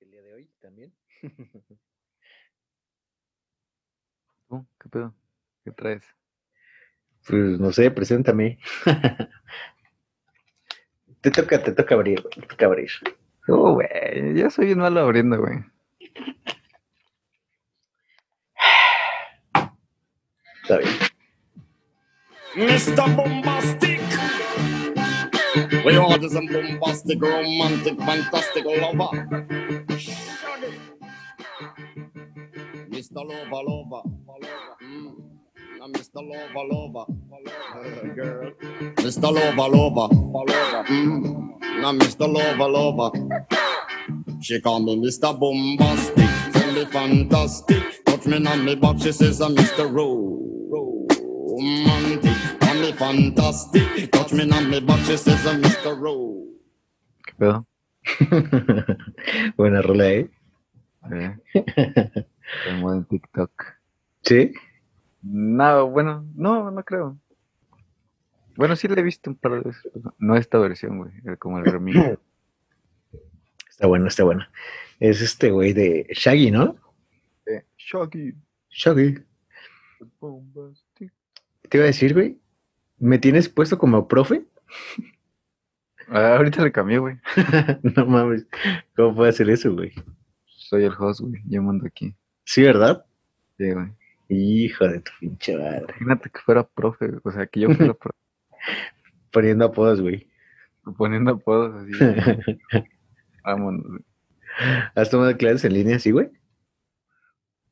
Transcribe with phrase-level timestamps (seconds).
[0.00, 0.92] el día de hoy también.
[4.48, 4.66] ¿Tú?
[4.80, 5.14] ¿Qué pedo?
[5.64, 6.04] ¿Qué traes?
[7.26, 8.58] Pues no sé, preséntame.
[11.20, 12.90] te toca, te toca abrir, güey, te toca abrir.
[13.48, 15.58] Oh, güey, ya soy bien malo abriendo, güey.
[20.62, 20.92] Está bien.
[22.56, 23.16] Mr.
[23.16, 24.03] Bombastic.
[25.84, 29.28] We order some bombastic, romantic, fantastic lover.
[32.90, 33.16] Mr.
[33.16, 34.76] Lover, lover, lover.
[34.82, 35.14] Mm.
[35.92, 36.16] Mr.
[36.16, 37.06] Lover, lover,
[37.44, 38.14] lover.
[38.14, 38.52] Girl.
[38.96, 39.32] Mr.
[39.32, 40.84] Lover, lover, lover.
[40.88, 41.98] Mm.
[42.00, 42.32] Mr.
[42.32, 43.10] Lover, lover.
[44.42, 45.38] She call me Mr.
[45.38, 48.04] Bombastic, tell me fantastic.
[48.06, 49.92] Touch me on me back, she says I'm Mr.
[49.92, 51.24] Ro- Romantic.
[51.48, 51.93] Call me
[52.96, 55.98] fantastic, touch me on me back, she says I'm Mr.
[55.98, 56.46] Ro.
[57.24, 57.66] ¿Qué pedo?
[59.56, 60.30] Buena rola, ¿eh?
[61.12, 61.36] Eh,
[62.70, 63.50] como en TikTok.
[64.22, 64.52] Sí.
[65.22, 67.18] No, bueno, no, no creo.
[68.56, 69.92] Bueno, sí le he visto un par de veces.
[70.18, 71.36] No esta versión, güey.
[71.38, 71.98] Como el remix.
[73.68, 74.46] Está bueno, está bueno.
[75.00, 76.76] Es este güey de Shaggy, ¿no?
[77.44, 78.32] Eh, Shaggy.
[78.70, 79.14] Shaggy.
[80.94, 82.38] Te iba a decir, güey,
[82.98, 84.44] ¿me tienes puesto como profe?
[86.08, 87.16] Ah, ahorita le cambié, güey.
[87.96, 88.46] no mames,
[88.96, 89.92] ¿cómo puede hacer eso, güey?
[90.46, 91.40] Soy el host, güey.
[91.46, 92.14] Yo mando aquí.
[92.44, 93.04] Sí, ¿verdad?
[93.58, 93.88] Sí, güey.
[94.28, 95.84] Hijo de tu pinche madre.
[96.00, 98.18] Imagínate que fuera profe, o sea, que yo fuera profe,
[99.30, 100.28] Poniendo apodos, güey.
[100.96, 101.92] poniendo apodos así.
[103.44, 104.04] Vámonos, güey.
[104.94, 106.30] ¿Has tomado clases en línea así, güey?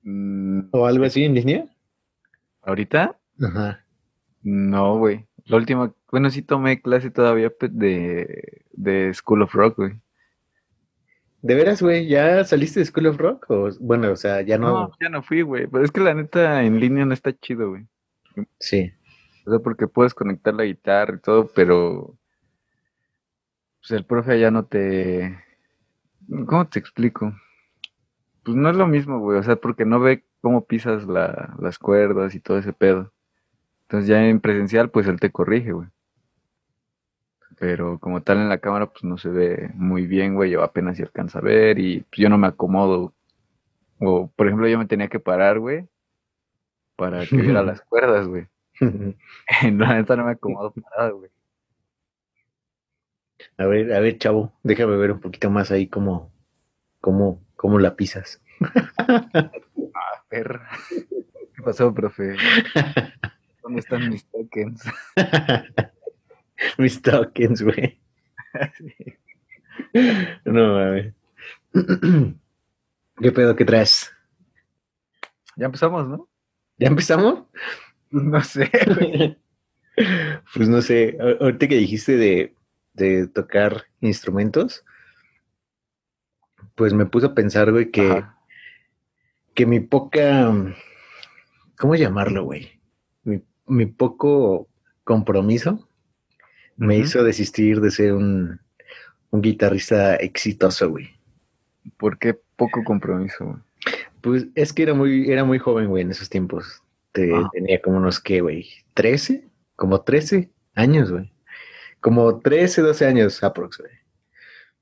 [0.03, 1.67] Mm, ¿O algo así en línea?
[2.63, 3.17] ¿Ahorita?
[3.41, 3.82] Ajá.
[4.43, 5.27] No, güey.
[5.45, 9.93] La última, bueno, sí tomé clase todavía de, de School of Rock, güey.
[11.43, 12.07] ¿De veras, güey?
[12.07, 13.47] ¿Ya saliste de School of Rock?
[13.51, 14.71] O, bueno, o sea, ya no.
[14.71, 15.67] No, ya no fui, güey.
[15.67, 17.87] Pero es que la neta en línea no está chido, güey.
[18.61, 18.93] Sí.
[19.45, 22.17] O sea, porque puedes conectar la guitarra y todo, pero
[23.81, 25.37] pues el profe ya no te...
[26.47, 27.35] ¿Cómo te explico?
[28.45, 29.39] Pues no es lo mismo, güey.
[29.39, 33.13] O sea, porque no ve cómo pisas la, las cuerdas y todo ese pedo.
[33.93, 35.87] Entonces ya en presencial, pues él te corrige, güey.
[37.59, 40.51] Pero como tal en la cámara, pues no se ve muy bien, güey.
[40.51, 43.13] Yo apenas si alcanza a ver y pues, yo no me acomodo.
[44.01, 45.87] O, por ejemplo, yo me tenía que parar, güey,
[46.97, 48.47] para que viera las cuerdas, güey.
[48.81, 51.31] La neta no me acomodo para nada, güey.
[53.59, 56.33] A ver, a ver, chavo, déjame ver un poquito más ahí cómo,
[57.03, 58.43] cómo, cómo la pisas.
[60.31, 60.71] Perra.
[60.89, 62.37] ¿Qué pasó, profe?
[63.63, 64.83] ¿Dónde están mis tokens?
[66.79, 68.01] Mis tokens, güey.
[70.45, 71.15] No mames.
[73.21, 74.11] ¿Qué pedo que traes?
[75.57, 76.29] Ya empezamos, ¿no?
[76.79, 77.45] ¿Ya empezamos?
[78.11, 79.39] No sé, güey.
[80.55, 82.55] Pues no sé, ahorita que dijiste de,
[82.95, 84.87] de tocar instrumentos,
[86.75, 88.39] pues me puse a pensar, güey, que, Ajá.
[89.55, 90.51] que mi poca,
[91.77, 92.81] ¿cómo llamarlo, güey?
[93.67, 94.69] Mi, poco
[95.05, 95.89] compromiso
[96.77, 98.61] me hizo desistir de ser un,
[99.31, 101.11] un guitarrista exitoso, güey.
[101.97, 103.57] ¿Por qué poco compromiso, güey?
[104.21, 106.83] Pues es que era muy, era muy joven, güey, en esos tiempos.
[107.13, 107.49] Te- Ah.
[107.53, 108.69] Tenía como unos, ¿qué, güey?
[108.95, 109.45] ¿13?
[109.77, 111.33] Como 13 años, güey.
[112.01, 113.91] Como 13, 12 años aprox, güey.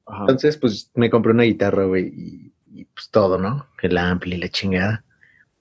[0.07, 0.21] Ajá.
[0.23, 3.67] Entonces, pues me compré una guitarra, güey, y, y, pues todo, ¿no?
[3.83, 5.05] El ampli y la chingada.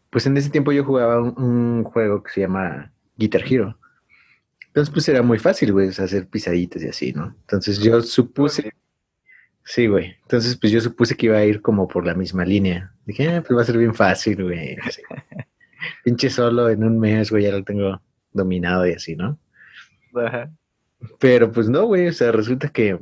[0.09, 3.78] Pues en ese tiempo yo jugaba un, un juego que se llama Guitar Hero.
[4.68, 7.35] Entonces, pues era muy fácil, güey, o sea, hacer pisaditas y así, ¿no?
[7.41, 8.72] Entonces yo supuse,
[9.63, 10.16] sí, güey.
[10.22, 12.94] Entonces, pues yo supuse que iba a ir como por la misma línea.
[13.06, 14.78] Dije, ah, pues va a ser bien fácil, güey.
[14.84, 15.02] así.
[16.03, 19.40] Pinche solo en un mes, güey, ya lo tengo dominado y así, ¿no?
[20.16, 20.51] Ajá.
[21.19, 23.00] Pero pues no, güey, o sea, resulta que,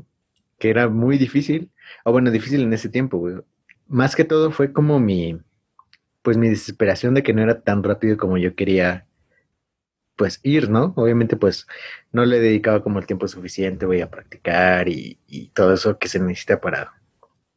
[0.60, 1.72] que era muy difícil,
[2.04, 3.36] o bueno, difícil en ese tiempo, güey.
[3.88, 5.40] Más que todo fue como mi,
[6.22, 9.08] pues mi desesperación de que no era tan rápido como yo quería,
[10.18, 10.94] pues ir, ¿no?
[10.98, 11.68] Obviamente, pues
[12.12, 16.10] no le dedicaba como el tiempo suficiente, güey, a practicar y, y todo eso que
[16.10, 16.94] se necesita para,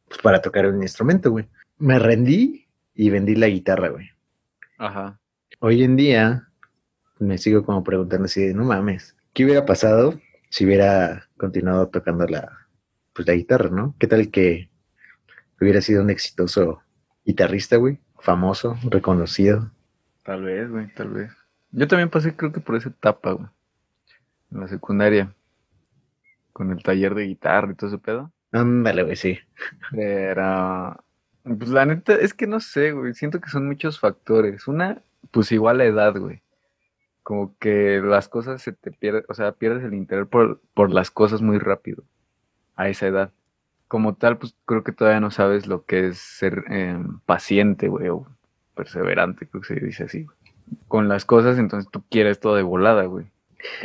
[0.07, 1.47] pues, para tocar un instrumento, güey.
[1.77, 4.09] Me rendí y vendí la guitarra, güey.
[4.77, 5.19] Ajá.
[5.59, 6.47] Hoy en día
[7.19, 10.19] me sigo como preguntando así de, no mames, ¿qué hubiera pasado
[10.49, 12.67] si hubiera continuado tocando la,
[13.13, 13.95] pues la guitarra, ¿no?
[13.99, 14.69] ¿Qué tal que
[15.59, 16.81] hubiera sido un exitoso
[17.25, 17.99] guitarrista, güey?
[18.19, 19.71] Famoso, reconocido.
[20.23, 21.31] Tal vez, güey, tal vez.
[21.71, 23.47] Yo también pasé, creo que por esa etapa, güey.
[24.51, 25.33] En la secundaria.
[26.51, 28.31] Con el taller de guitarra y todo ese pedo.
[28.51, 29.39] Ándale, güey, sí.
[29.91, 31.03] Pero,
[31.43, 33.13] pues la neta, es que no sé, güey.
[33.13, 34.67] Siento que son muchos factores.
[34.67, 35.01] Una,
[35.31, 36.41] pues igual la edad, güey.
[37.23, 41.11] Como que las cosas se te pierden, o sea, pierdes el interés por, por las
[41.11, 42.03] cosas muy rápido
[42.75, 43.31] a esa edad.
[43.87, 48.09] Como tal, pues creo que todavía no sabes lo que es ser em, paciente, güey,
[48.09, 48.25] o
[48.75, 50.23] perseverante, creo que se dice así.
[50.23, 50.40] güey.
[50.87, 53.25] Con las cosas, entonces tú quieres todo de volada, güey.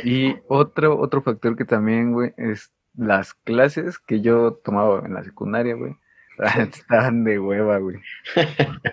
[0.03, 5.23] Y otro, otro factor que también, güey, es las clases que yo tomaba en la
[5.23, 5.95] secundaria, güey.
[6.59, 7.97] Estaban de hueva, güey.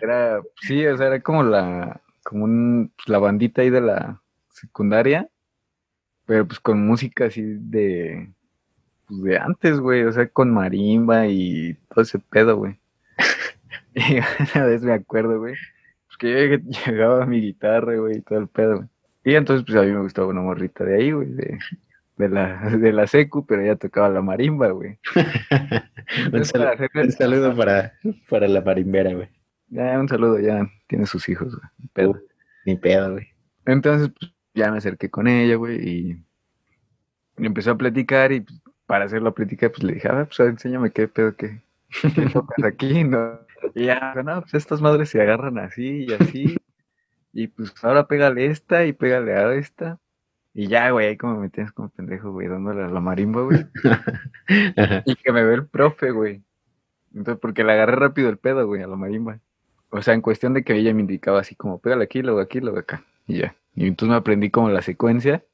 [0.00, 4.20] Era, sí, o sea, era como la, como pues, la bandita ahí de la
[4.50, 5.28] secundaria,
[6.26, 8.30] pero pues con música así de,
[9.06, 12.78] pues de antes, güey, o sea, con marimba y todo ese pedo, güey.
[13.96, 15.54] Y una vez me acuerdo, güey,
[16.18, 18.88] pues que yo llegaba mi guitarra, güey, y todo el pedo, güey.
[19.24, 21.58] Y entonces, pues a mí me gustaba una morrita de ahí, güey, de,
[22.16, 24.98] de la, de la secu, pero ella tocaba la marimba, güey.
[26.32, 27.94] un, saludo para,
[28.28, 29.28] para la marimbera, güey.
[29.68, 31.88] Ya, un saludo, ya tiene sus hijos, güey.
[31.92, 32.20] Pedo.
[32.66, 33.28] Ni pedo, güey.
[33.64, 36.24] Entonces, pues, ya me acerqué con ella, güey, y,
[37.38, 40.26] y empezó a platicar y pues, para hacer la plática, pues le dije, a ver,
[40.26, 41.62] pues enséñame qué pedo, qué
[42.32, 43.40] tocas aquí, ¿no?
[43.74, 46.56] Y ya, no, pues estas madres se agarran así y así,
[47.34, 49.98] y pues ahora pégale esta y pégale a esta.
[50.54, 53.66] Y ya, güey, ahí como me tienes como pendejo, güey, dándole a la marimba, güey.
[55.04, 56.44] Y que me ve el profe, güey.
[57.12, 59.40] Entonces, porque le agarré rápido el pedo, güey, a la marimba.
[59.90, 62.60] O sea, en cuestión de que ella me indicaba así como, pégale aquí, luego aquí,
[62.60, 63.02] luego acá.
[63.26, 63.56] Y ya.
[63.74, 65.44] Y entonces me aprendí como la secuencia.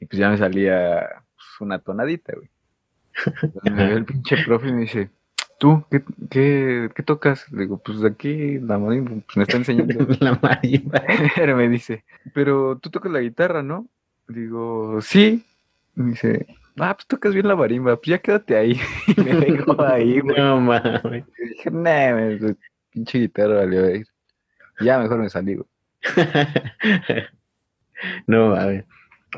[0.00, 2.48] Y pues ya me salía pues, una tonadita, güey.
[3.42, 5.10] Entonces me ve el pinche profe y me dice,
[5.58, 7.50] ¿tú qué, qué, qué tocas?
[7.52, 10.06] Le digo, pues aquí la marimba, pues me está enseñando.
[10.20, 11.02] la marimba.
[11.36, 12.04] Pero me dice,
[12.34, 13.86] pero tú tocas la guitarra, ¿no?
[14.28, 15.44] Digo, sí.
[15.94, 16.46] Me dice,
[16.78, 18.80] ah, pues tocas bien la marimba, pues ya quédate ahí.
[19.16, 20.36] Y me dejó ahí, güey.
[20.36, 21.24] No mames.
[21.38, 22.56] Dije, nah, pues,
[22.90, 24.06] pinche guitarra valió a ir.
[24.80, 25.68] Ya mejor me salí, güey.
[28.26, 28.84] No mames.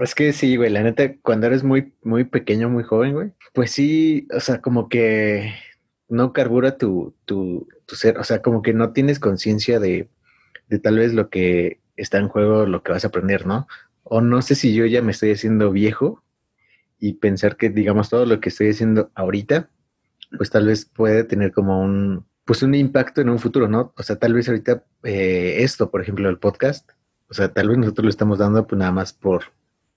[0.00, 3.72] Es que sí, güey, la neta, cuando eres muy, muy pequeño, muy joven, güey, pues
[3.72, 5.54] sí, o sea, como que
[6.08, 10.08] no carbura tu, tu, tu ser, o sea, como que no tienes conciencia de,
[10.68, 13.66] de tal vez lo que está en juego, lo que vas a aprender, ¿no?
[14.04, 16.22] O no sé si yo ya me estoy haciendo viejo
[16.98, 19.68] y pensar que, digamos, todo lo que estoy haciendo ahorita,
[20.36, 23.92] pues tal vez puede tener como un, pues un impacto en un futuro, ¿no?
[23.96, 26.90] O sea, tal vez ahorita eh, esto, por ejemplo, el podcast,
[27.28, 29.44] o sea, tal vez nosotros lo estamos dando pues nada más por,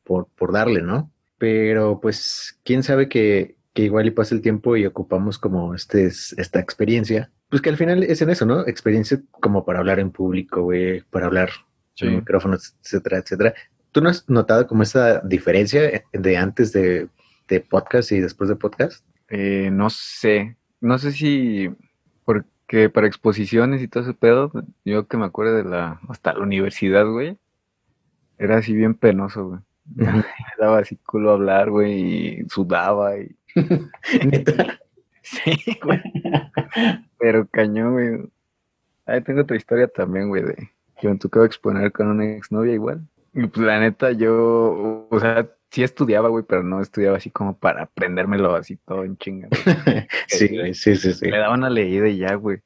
[0.03, 1.11] por, por darle, ¿no?
[1.37, 6.06] Pero pues, quién sabe que, que igual y pasa el tiempo y ocupamos como este,
[6.07, 7.31] esta experiencia.
[7.50, 8.62] Pues que al final es en eso, ¿no?
[8.68, 11.50] Experiencia como para hablar en público, güey, para hablar
[11.97, 13.53] en micrófonos, etcétera, etcétera.
[13.91, 17.09] ¿Tú no has notado como esa diferencia de antes de,
[17.47, 19.06] de podcast y después de podcast?
[19.29, 20.57] Eh, no sé.
[20.79, 21.69] No sé si
[22.23, 24.51] porque para exposiciones y todo ese pedo,
[24.85, 27.38] yo que me acuerdo de la, hasta la universidad, güey,
[28.38, 29.59] era así bien penoso, güey.
[29.95, 30.23] Me
[30.57, 33.35] daba así culo hablar, güey, y sudaba y...
[34.25, 34.80] Neta.
[35.21, 36.01] Sí, güey.
[37.19, 38.31] Pero cañón, güey.
[39.06, 40.69] Ahí tengo otra historia también, güey, de
[41.00, 43.01] que me tocaba exponer con una exnovia igual.
[43.33, 47.57] Y pues la neta, yo, o sea, sí estudiaba, güey, pero no estudiaba así como
[47.57, 49.48] para aprendérmelo así todo en chinga.
[49.50, 50.07] güey.
[50.27, 51.30] sí, güey, sí, sí, sí.
[51.30, 52.59] Le daba una leída y ya, güey.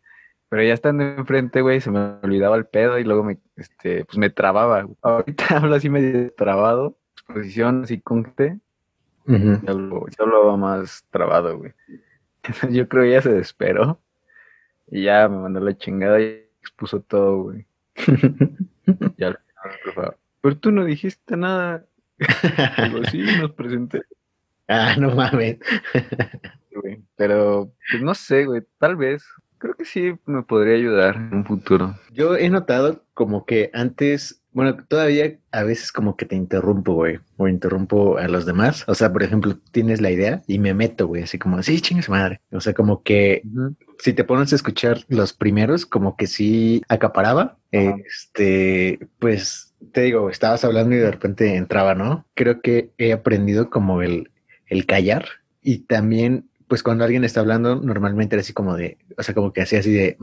[0.50, 4.18] Pero ya estando enfrente, güey, se me olvidaba el pedo y luego me, este, pues
[4.18, 4.84] me trababa.
[4.84, 4.98] güey.
[5.02, 8.24] Ahorita hablo así medio trabado, exposición así con
[9.28, 11.74] ya hablo, ya hablaba más trabado, güey.
[12.44, 14.00] Entonces yo creo que ella se desesperó
[14.88, 17.66] y ya me mandó la chingada y expuso todo, güey.
[19.18, 21.86] Ya al final, por favor, pero tú no dijiste nada.
[22.84, 24.04] Digo, sí, nos presenté,
[24.68, 25.58] ah, no mames.
[26.76, 27.02] güey.
[27.16, 29.26] Pero, pues no sé, güey, tal vez.
[29.58, 31.96] Creo que sí me podría ayudar en un futuro.
[32.12, 37.20] Yo he notado como que antes, bueno, todavía a veces como que te interrumpo, güey,
[37.36, 38.86] o interrumpo a los demás.
[38.88, 42.04] O sea, por ejemplo, tienes la idea y me meto, güey, así como, sí, chingue
[42.04, 42.40] su madre.
[42.54, 43.44] O sea, como que
[44.00, 47.58] si te pones a escuchar los primeros, como que sí acaparaba.
[47.70, 52.26] Este, pues te digo, estabas hablando y de repente entraba, ¿no?
[52.34, 54.32] Creo que he aprendido como el,
[54.68, 55.26] el callar
[55.62, 59.52] y también, pues cuando alguien está hablando, normalmente era así como de, o sea, como
[59.52, 60.18] que hacía así de,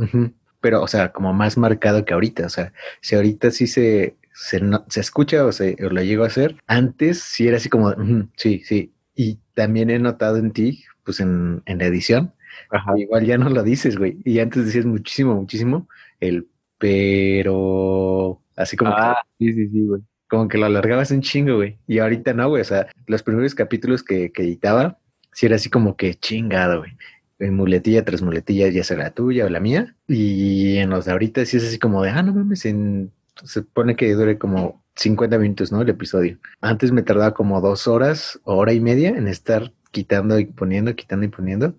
[0.62, 2.46] pero, o sea, como más marcado que ahorita.
[2.46, 2.72] O sea,
[3.02, 6.56] si ahorita sí se, se, no- se escucha o, se, o lo llego a hacer,
[6.66, 8.92] antes sí era así como, de, "Ujú, sí, sí.
[9.14, 12.34] Y también he notado en ti, pues en, en la edición,
[12.70, 12.92] Ajá.
[12.98, 14.18] Igual ya no lo dices, güey.
[14.24, 15.88] Y antes decías muchísimo, muchísimo
[16.20, 16.48] el
[16.78, 20.00] pero así como, Ah, sí, sí, sí, güey.
[20.02, 21.78] que, como que lo alargabas un chingo, güey.
[21.86, 22.62] Y ahorita no, güey.
[22.62, 24.98] O sea, los primeros capítulos que, que editaba,
[25.32, 26.92] sí era así como que chingado, güey.
[27.38, 29.96] en muletilla tras muletilla, ya sea la tuya o la mía.
[30.06, 33.12] Y en los de ahorita sí es así como de, ah, no mames, en,
[33.44, 35.82] se pone que dure como 50 minutos, ¿no?
[35.82, 36.38] El episodio.
[36.60, 40.94] Antes me tardaba como dos horas o hora y media en estar quitando y poniendo,
[40.94, 41.76] quitando y poniendo.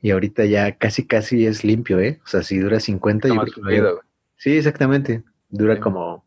[0.00, 2.20] Y ahorita ya casi, casi es limpio, ¿eh?
[2.24, 4.06] O sea, si dura 50, yo creo que-.
[4.36, 5.22] Sí, exactamente.
[5.48, 5.80] Dura Sí.
[5.80, 6.24] como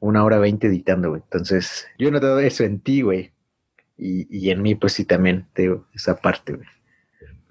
[0.00, 1.22] una hora veinte editando, güey.
[1.22, 3.32] Entonces, yo he notado eso en ti, güey.
[3.98, 6.66] Y, y en mí, pues sí, también, te digo, esa parte, güey.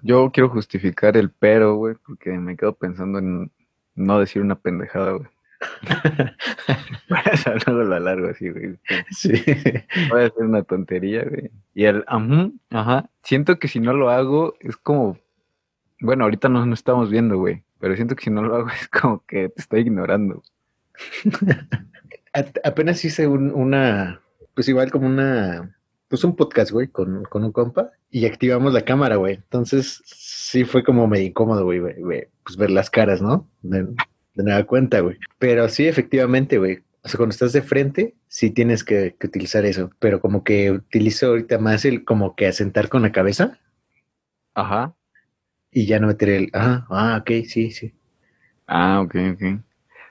[0.02, 3.52] Yo quiero justificar el pero, güey, porque me quedo pensando en
[3.94, 5.28] no decir una pendejada, güey.
[7.08, 8.76] Para eso luego la largo así, güey.
[9.10, 9.32] Sí.
[10.10, 11.50] Voy a hacer una tontería, güey.
[11.74, 15.18] Y el ajá, ajá, siento que si no lo hago es como,
[16.00, 18.88] bueno, ahorita no nos estamos viendo, güey, pero siento que si no lo hago es
[18.88, 20.42] como que te estoy ignorando.
[22.64, 24.20] Apenas hice un- una,
[24.54, 25.76] pues igual como una,
[26.08, 29.34] pues un podcast, güey, con, con un compa y activamos la cámara, güey.
[29.34, 33.48] Entonces, sí fue como medio incómodo, güey, güey, güey, pues ver las caras, ¿no?
[33.62, 33.86] De,
[34.34, 35.18] de nueva cuenta, güey.
[35.38, 36.82] Pero sí, efectivamente, güey.
[37.02, 39.90] O sea, cuando estás de frente, sí tienes que, que utilizar eso.
[39.98, 43.58] Pero como que utilizo ahorita más el como que asentar con la cabeza
[44.54, 44.94] Ajá.
[45.70, 47.94] y ya no meter el, ah, ah, ok, sí, sí.
[48.66, 49.42] Ah, ok, ok.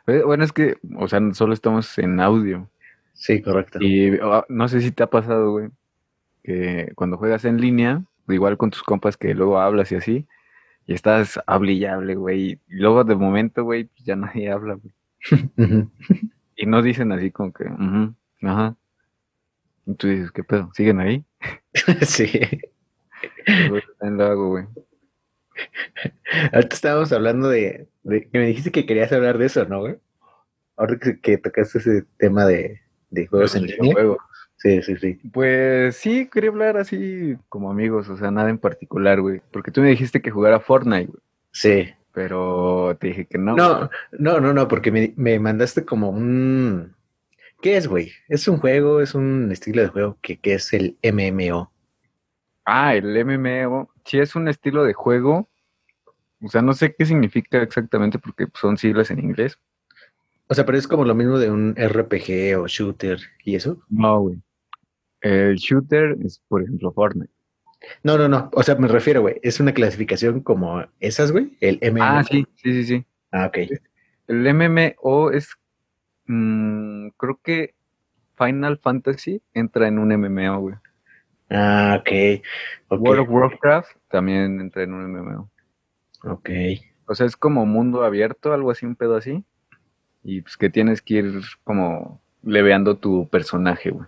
[0.07, 2.69] Eh, Bueno, es que, o sea, solo estamos en audio.
[3.13, 3.79] Sí, correcto.
[3.81, 5.69] Y ah, no sé si te ha pasado, güey,
[6.43, 10.27] que cuando juegas en línea, igual con tus compas que luego hablas y así,
[10.91, 14.75] y estás hable y hable, güey, y luego de momento, güey, pues ya nadie habla,
[14.75, 14.93] güey.
[16.57, 18.75] Y no dicen así como que, "Ujú, ajá.
[19.87, 20.69] Y tú dices, ¿qué pedo?
[20.75, 21.25] ¿Siguen ahí?
[22.01, 22.29] sí.
[23.69, 24.65] Pues, también lo hago, güey.
[26.53, 29.95] Ahorita estábamos hablando de, de- que me dijiste que querías hablar de eso, ¿no, güey?
[30.77, 33.77] Ahora que, que tocaste ese tema de, de juegos en línea.
[33.81, 34.17] videojuegos.
[34.61, 35.19] Sí, sí, sí.
[35.33, 39.41] Pues sí, quería hablar así como amigos, o sea, nada en particular, güey.
[39.51, 41.21] Porque tú me dijiste que jugara Fortnite, güey.
[41.51, 41.89] Sí.
[42.13, 43.55] Pero te dije que no.
[43.55, 46.93] No, no, no, no, porque me, me mandaste como un...
[47.59, 48.11] ¿Qué es, güey?
[48.27, 51.71] Es un juego, es un estilo de juego que, que es el MMO.
[52.63, 55.49] Ah, el MMO, sí es un estilo de juego.
[56.43, 59.57] O sea, no sé qué significa exactamente porque son siglas en inglés.
[60.45, 63.81] O sea, pero es como lo mismo de un RPG o shooter y eso.
[63.89, 64.37] No, güey.
[65.21, 67.31] El shooter es, por ejemplo, Fortnite.
[68.03, 68.49] No, no, no.
[68.53, 69.39] O sea, me refiero, güey.
[69.43, 71.57] Es una clasificación como esas, güey.
[71.61, 72.03] El MMO.
[72.03, 73.05] Ah, sí, sí, sí, sí.
[73.31, 73.57] Ah, ok.
[74.27, 75.49] El MMO es,
[76.27, 77.73] mm, creo que
[78.37, 80.75] Final Fantasy entra en un MMO, güey.
[81.49, 82.41] Ah, ok.
[82.87, 83.01] Ok.
[83.01, 85.49] World of Warcraft también entra en un MMO.
[86.23, 86.49] Ok.
[87.05, 89.43] O sea, es como mundo abierto, algo así, un pedo así.
[90.23, 94.07] Y pues que tienes que ir como leveando tu personaje, güey.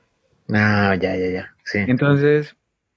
[0.50, 1.56] Ah, ya, ya, ya.
[1.64, 1.80] Sí.
[1.80, 2.56] Entonces,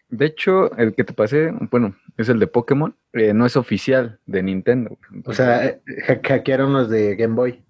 [0.09, 4.19] de hecho, el que te pasé, bueno, es el de Pokémon, eh, no es oficial
[4.27, 4.99] de Nintendo.
[5.25, 7.63] O sea, eh, ha- hackearon los de Game Boy.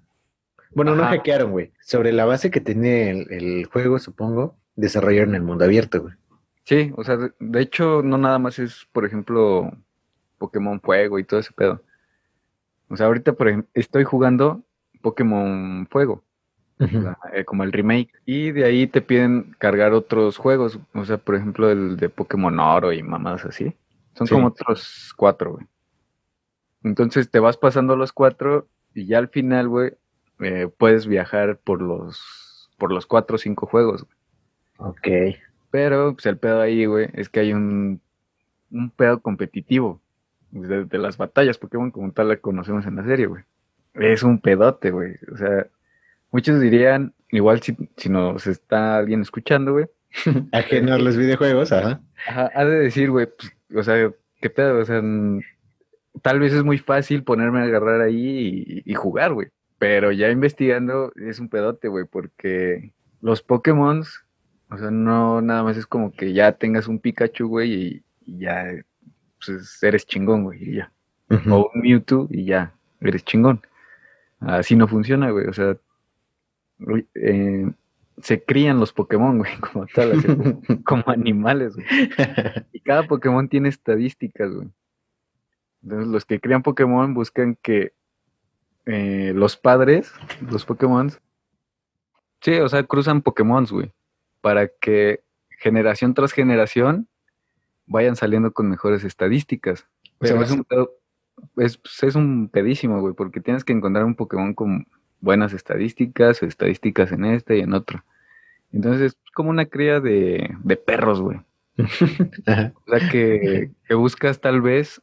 [0.75, 1.73] Bueno, no hackearon, güey.
[1.80, 6.14] Sobre la base que tiene el, el juego, supongo, desarrollaron el mundo abierto, güey.
[6.64, 9.71] sí, o sea, de hecho, no nada más es, por ejemplo,
[10.38, 11.83] Pokémon Fuego y todo ese pedo.
[12.88, 14.62] O sea, ahorita, por ejemplo, estoy jugando
[15.00, 16.23] Pokémon Fuego.
[16.78, 18.12] La- eh, como el remake.
[18.26, 20.78] Y de ahí te piden cargar otros juegos.
[20.95, 23.75] O sea, por ejemplo, el de Pokémon Oro y mamadas así.
[24.14, 24.35] Son Sí.
[24.35, 25.66] como otros cuatro, güey.
[26.83, 29.92] Entonces te vas pasando los cuatro y ya al final, güey,
[30.40, 34.04] eh, puedes viajar por los, por los cuatro o cinco juegos.
[34.04, 34.90] güey.
[34.90, 35.37] Ok.
[35.71, 38.00] Pero, pues el pedo ahí, güey, es que hay un,
[38.71, 40.00] un pedo competitivo.
[40.52, 43.42] De, de las batallas Pokémon como tal la conocemos en la serie, güey.
[43.95, 45.14] Es un pedote, güey.
[45.33, 45.66] O sea,
[46.30, 49.87] muchos dirían, igual si, si nos está alguien escuchando, güey,
[50.52, 52.00] Ajeno a los videojuegos, ajá.
[52.28, 54.78] Ajá, ha de decir, güey, pues, o sea, ¿qué pedo?
[54.78, 55.02] O sea,
[56.23, 59.49] tal vez es muy fácil ponerme a agarrar ahí y, y jugar, güey.
[59.78, 64.02] Pero ya investigando es un pedote, güey, porque los Pokémon,
[64.71, 68.38] o sea, no nada más es como que ya tengas un Pikachu, güey, y, y
[68.38, 68.64] ya
[69.45, 70.92] pues, eres chingón, güey, y ya.
[71.50, 73.61] O un Mewtwo y ya, eres chingón.
[74.40, 75.76] Así no funciona, güey, o sea,
[77.14, 77.71] eh,
[78.23, 81.87] se crían los Pokémon, güey, como tal, así como, como animales, güey.
[82.73, 84.68] Y cada Pokémon tiene estadísticas, güey.
[85.83, 87.92] Entonces, los que crían Pokémon buscan que
[88.87, 90.12] eh, los padres,
[90.50, 91.11] los Pokémon,
[92.40, 93.92] sí, o sea, cruzan Pokémon, güey,
[94.40, 95.23] para que
[95.59, 97.09] generación tras generación
[97.87, 99.87] vayan saliendo con mejores estadísticas.
[100.18, 100.66] O sea, es un
[101.56, 104.87] es un pedísimo, güey, porque tienes que encontrar un Pokémon con
[105.26, 108.02] buenas estadísticas o estadísticas en este y en otro.
[108.73, 111.38] Entonces, es como una cría de, de perros, güey.
[111.76, 111.83] O
[112.99, 115.02] sea, que, que buscas tal vez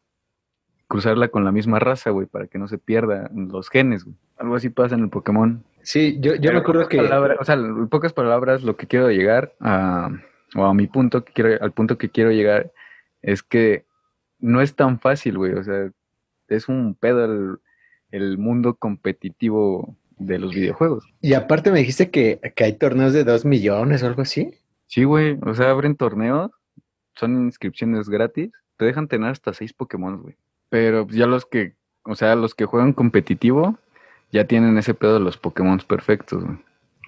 [0.88, 4.16] cruzarla con la misma raza, güey, para que no se pierda los genes, güey.
[4.38, 5.64] Algo así pasa en el Pokémon.
[5.82, 6.98] Sí, yo, yo Pero me acuerdo que...
[6.98, 10.10] palabras- o sea, en pocas palabras, lo que quiero llegar a,
[10.56, 12.72] o a mi punto, que quiero, al punto que quiero llegar,
[13.22, 13.86] es que
[14.40, 15.54] no es tan fácil, güey.
[15.54, 15.90] O sea,
[16.48, 17.58] es un pedo el,
[18.12, 21.06] el mundo competitivo de los videojuegos.
[21.22, 24.52] Y aparte me dijiste que, que hay torneos de dos millones o algo así.
[24.88, 25.38] Sí, güey.
[25.46, 26.52] O sea, abren torneos,
[27.16, 30.36] son inscripciones gratis, te dejan tener hasta seis Pokémon, güey.
[30.70, 33.78] Pero ya los que, o sea, los que juegan competitivo,
[34.32, 36.58] ya tienen ese pedo de los Pokémon perfectos, güey.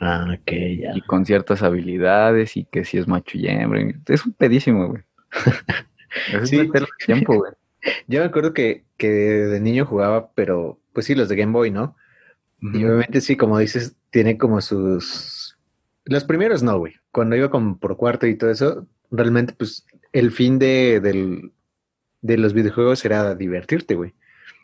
[0.01, 0.91] Ah, ok, ya.
[0.93, 3.81] y con ciertas habilidades y que si es macho y hembra.
[4.07, 5.03] Es un pedísimo, güey.
[6.33, 6.69] Es Sí.
[7.05, 7.51] tiempo, güey.
[8.07, 11.71] Yo me acuerdo que, que de niño jugaba, pero pues sí, los de Game Boy,
[11.71, 11.95] ¿no?
[12.61, 15.57] Y obviamente sí, como dices, tiene como sus...
[16.05, 16.93] Los primeros no, güey.
[17.11, 21.51] Cuando iba como por cuarto y todo eso, realmente pues el fin de, del,
[22.21, 24.13] de los videojuegos era divertirte, güey.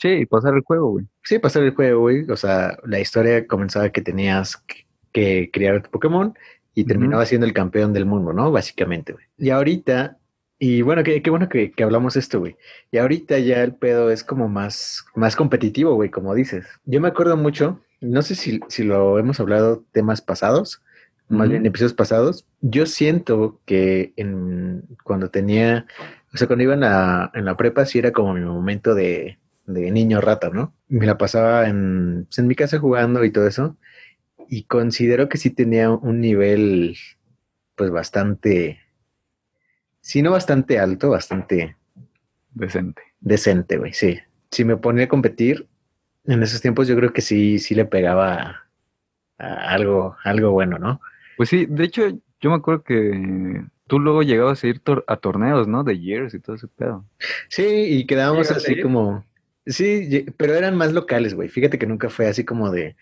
[0.02, 1.06] Sí, y pasar el juego, güey.
[1.24, 2.24] Sí, pasar el juego, güey.
[2.30, 6.34] O sea, la historia comenzaba que tenías que, que criar tu Pokémon
[6.74, 8.52] y terminaba siendo el campeón del mundo, ¿no?
[8.52, 9.26] Básicamente, güey.
[9.38, 10.18] Y ahorita,
[10.64, 12.56] y bueno, qué, qué bueno que, que hablamos esto, güey.
[12.92, 16.68] Y ahorita ya el pedo es como más, más competitivo, güey, como dices.
[16.86, 20.84] Yo me acuerdo mucho, no sé si, si lo hemos hablado temas pasados,
[21.30, 22.46] más bien episodios pasados.
[22.60, 25.88] Yo siento que en, cuando tenía,
[26.32, 29.40] o sea, cuando iba en la, en la prepa, sí era como mi momento de,
[29.66, 30.76] de niño rata, ¿no?
[30.90, 33.78] Me la pasaba en, pues, en mi casa jugando y todo eso.
[34.48, 36.98] Y considero que sí tenía un nivel,
[37.76, 38.78] pues bastante,
[40.02, 41.76] si no bastante alto, bastante
[42.54, 43.02] Decente.
[43.20, 44.20] decente, güey, sí.
[44.52, 45.68] Si me ponía a competir
[46.26, 48.68] en esos tiempos, yo creo que sí, sí le pegaba a,
[49.38, 51.00] a algo, algo bueno, ¿no?
[51.38, 52.10] Pues sí, de hecho,
[52.42, 55.84] yo me acuerdo que tú luego llegabas a ir tor- a torneos, ¿no?
[55.84, 57.06] De Years y todo ese pedo.
[57.50, 59.26] Sí, y quedábamos ¿Llegaste a así como,
[59.66, 61.48] sí, pero eran más locales, güey.
[61.50, 62.96] Fíjate que nunca fue así como de,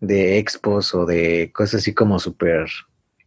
[0.00, 2.66] de expos o de cosas así como súper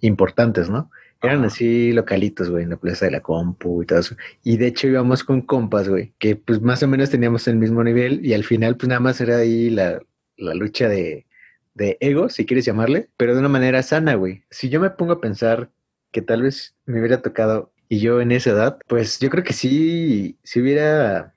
[0.02, 0.89] importantes, ¿no?
[1.21, 4.15] Eran así localitos, güey, en la plaza de la compu y todo eso.
[4.43, 7.84] Y de hecho íbamos con compas, güey, que pues más o menos teníamos el mismo
[7.84, 10.01] nivel y al final pues nada más era ahí la,
[10.38, 11.25] la lucha de,
[11.73, 14.43] de ego, si quieres llamarle, pero de una manera sana, güey.
[14.49, 15.71] Si yo me pongo a pensar
[16.12, 19.53] que tal vez me hubiera tocado y yo en esa edad, pues yo creo que
[19.53, 21.36] sí, sí hubiera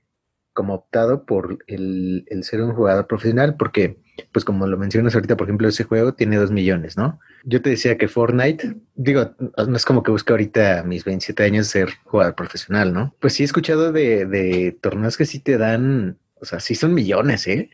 [0.53, 4.02] como optado por el, el ser un jugador profesional, porque
[4.33, 7.19] pues como lo mencionas ahorita, por ejemplo, ese juego tiene dos millones, ¿no?
[7.45, 11.43] Yo te decía que Fortnite, digo, no es como que busque ahorita a mis 27
[11.43, 13.15] años ser jugador profesional, ¿no?
[13.21, 16.95] Pues sí he escuchado de, de torneos que sí te dan, o sea, sí son
[16.95, 17.71] millones, ¿eh?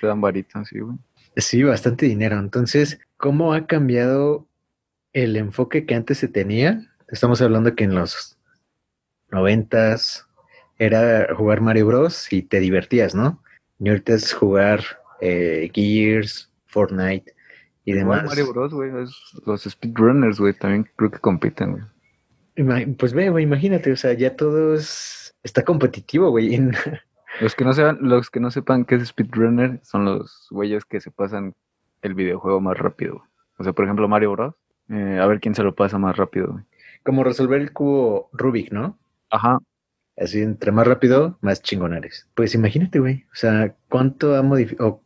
[0.00, 0.96] Te dan varitas, sí, güey.
[1.36, 2.38] Sí, bastante dinero.
[2.38, 4.48] Entonces, ¿cómo ha cambiado
[5.12, 6.90] el enfoque que antes se tenía?
[7.08, 8.36] Estamos hablando que en los
[9.30, 10.26] noventas
[10.78, 12.32] era jugar Mario Bros.
[12.32, 13.42] y te divertías, ¿no?
[13.78, 17.34] Y ahorita es jugar eh, Gears, Fortnite
[17.84, 18.24] y Igual demás.
[18.24, 18.90] Mario Bros, güey,
[19.46, 21.84] los speedrunners, güey, también creo que compiten, güey.
[22.96, 26.54] Pues ve, güey, imagínate, o sea, ya todo es- está competitivo, güey.
[26.54, 26.72] en-
[27.40, 31.00] Los que no sepan, los que no sepan qué es speedrunner son los güeyes que
[31.00, 31.54] se pasan
[32.02, 33.22] el videojuego más rápido.
[33.56, 34.54] O sea, por ejemplo, Mario Bros.
[34.88, 36.64] eh, a ver quién se lo pasa más rápido, güey.
[37.04, 38.98] como resolver el cubo Rubik, ¿no?
[39.30, 39.58] Ajá.
[40.18, 42.28] Así, entre más rápido, más chingonares.
[42.34, 43.24] Pues imagínate, güey.
[43.32, 45.00] O sea, cuánto ha modificado,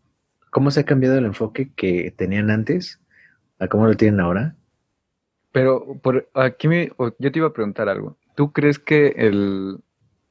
[0.54, 3.00] cómo se ha cambiado el enfoque que tenían antes
[3.58, 4.54] a cómo lo tienen ahora.
[5.50, 8.16] Pero por aquí me, yo te iba a preguntar algo.
[8.36, 9.80] ¿Tú crees que el,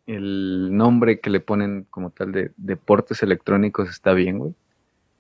[0.08, 4.54] el nombre que le ponen como tal de deportes electrónicos está bien, güey?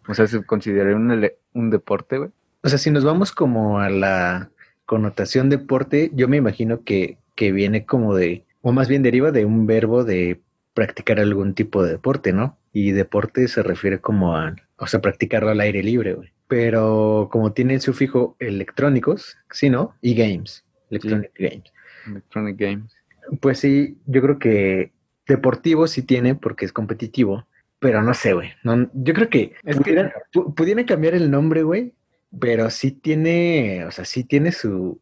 [0.08, 2.30] O sea, ¿se consideraría un, un deporte, güey?
[2.64, 4.52] O sea, si nos vamos como a la
[4.86, 9.44] connotación deporte, yo me imagino que, que viene como de, o más bien deriva de
[9.44, 10.40] un verbo de
[10.74, 12.58] practicar algún tipo de deporte, ¿no?
[12.74, 16.30] Y deporte se refiere como a, o sea, practicarlo al aire libre, güey.
[16.48, 19.96] Pero como tiene el sufijo electrónicos, sí, ¿no?
[20.02, 21.72] Y games, electronic games.
[22.08, 22.96] Electronic Games.
[23.40, 24.92] Pues sí, yo creo que
[25.26, 27.48] deportivo sí tiene porque es competitivo,
[27.80, 28.50] pero no sé, güey.
[28.64, 31.94] No, yo creo que Es que- pudieran, pu- pudieran cambiar el nombre, güey,
[32.38, 35.00] pero sí tiene, o sea, sí tiene su,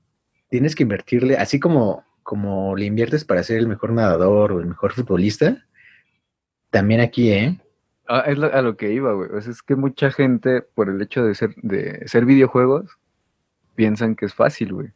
[0.50, 4.68] tienes que invertirle, así como, como le inviertes para ser el mejor nadador o el
[4.68, 5.66] mejor futbolista,
[6.72, 7.58] también aquí, ¿eh?
[8.08, 9.30] Ah, es a lo que iba, güey.
[9.32, 12.98] O sea, es que mucha gente, por el hecho de ser, de ser videojuegos,
[13.76, 14.88] piensan que es fácil, güey.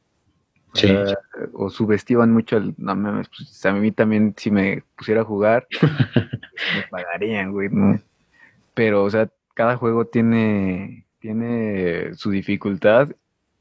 [0.73, 0.88] O Sí.
[0.88, 1.17] sea,
[1.53, 5.67] o subestiman mucho el, no mames, pues a mí también si me pusiera a jugar,
[6.75, 7.99] me pagarían, güey, ¿no?
[8.73, 13.09] Pero, o sea, cada juego tiene, tiene su dificultad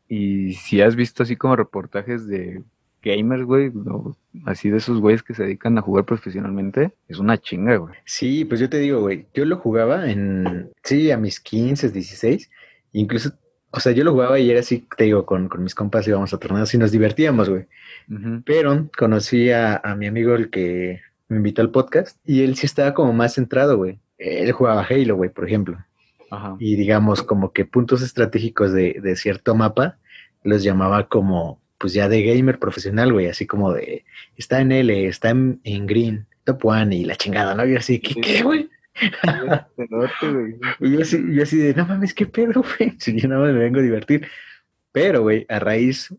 [0.09, 2.63] y si has visto así como reportajes de
[3.05, 7.39] gamers, güey, no, así de esos güeyes que se dedican a jugar profesionalmente, es una
[7.39, 7.95] chinga, güey.
[8.05, 12.51] Sí, pues yo te digo, güey, yo lo jugaba en, sí, a mis 15, 16,
[12.93, 13.33] incluso,
[13.71, 16.33] o sea, yo lo jugaba y era así, te digo, con, con mis compas íbamos
[16.33, 17.67] a torneos y nos divertíamos, güey.
[18.45, 22.67] Pero conocí a, a mi amigo el que me invitó al podcast y él sí
[22.67, 23.99] estaba como más centrado, güey.
[24.19, 25.79] Él jugaba Halo, güey, por ejemplo.
[26.31, 26.57] Ajá.
[26.59, 29.99] Y digamos como que puntos estratégicos de, de cierto mapa
[30.43, 34.05] los llamaba como, pues ya de gamer profesional, güey, así como de,
[34.37, 37.67] está en L, está en, en green, top one y la chingada, ¿no?
[37.67, 38.71] Y así, ¿qué, qué, güey?
[40.81, 42.97] Y yo así, yo así de, no mames, qué pedo, güey.
[42.99, 44.29] Si yo nada más me vengo a divertir.
[44.93, 46.15] Pero, güey, a raíz,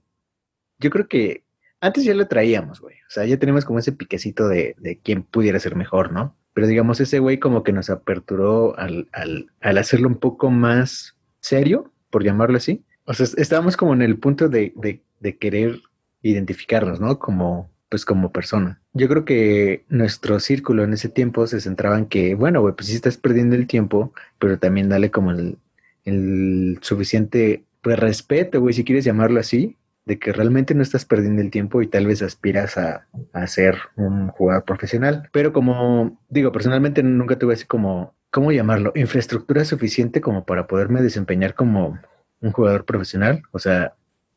[0.79, 1.43] yo creo que
[1.79, 2.95] antes ya lo traíamos, güey.
[3.07, 6.35] O sea, ya tenemos como ese piquecito de, de quién pudiera ser mejor, ¿no?
[6.53, 11.15] Pero digamos, ese güey como que nos aperturó al, al, al hacerlo un poco más
[11.39, 12.83] serio, por llamarlo así.
[13.05, 15.81] O sea, estábamos como en el punto de, de, de querer
[16.21, 17.19] identificarnos, ¿no?
[17.19, 18.81] Como, pues como persona.
[18.93, 22.87] Yo creo que nuestro círculo en ese tiempo se centraba en que, bueno, güey, pues
[22.87, 28.83] sí estás perdiendo el tiempo, pero también dale como el, suficiente pues, respeto, güey, si
[28.83, 32.77] quieres llamarlo así, de que realmente no estás perdiendo el tiempo y tal vez aspiras
[32.77, 35.29] a, a ser un jugador profesional.
[35.31, 38.91] Pero como digo, personalmente nunca tuve así como, ¿cómo llamarlo?
[38.95, 41.99] Infraestructura suficiente como para poderme desempeñar como
[42.41, 43.41] un jugador profesional.
[43.51, 43.95] O sea,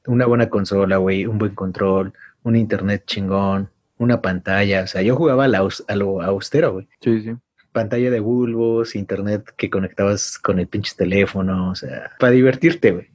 [0.08, 4.82] una buena consola, güey, un buen control, un internet chingón, una pantalla.
[4.82, 6.88] O sea, yo jugaba a, la a lo austero, güey.
[7.00, 7.32] Sí, sí.
[7.72, 13.06] Pantalla de bulbos, internet que conectabas con el pinche teléfono, o sea, para divertirte, güey.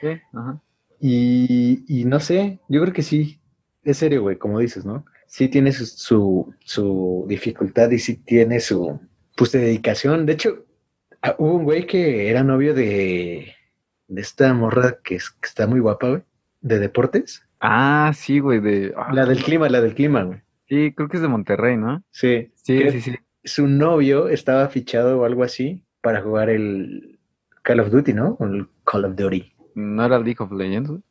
[0.00, 0.60] Sí, ajá.
[1.00, 3.40] Y, y no sé, yo creo que sí,
[3.82, 5.04] es serio, güey, como dices, ¿no?
[5.26, 9.00] Sí tiene su, su, su dificultad y sí tiene su,
[9.36, 10.26] pues, de dedicación.
[10.26, 10.64] De hecho,
[11.22, 13.54] ah, hubo un güey que era novio de,
[14.06, 16.22] de esta morra que, es- que está muy guapa, güey,
[16.62, 17.44] de deportes.
[17.60, 18.94] Ah, sí, güey, de...
[18.96, 20.40] ah, La del clima, la del clima, güey.
[20.68, 22.02] Sí, creo que es de Monterrey, ¿no?
[22.10, 23.14] Sí, Sí, sí, sí.
[23.44, 27.18] Su novio estaba fichado o algo así para jugar el
[27.62, 28.36] Call of Duty, ¿no?
[28.38, 29.52] O El Call of Duty.
[29.74, 30.90] ¿No era League of Legends?
[30.90, 31.02] güey?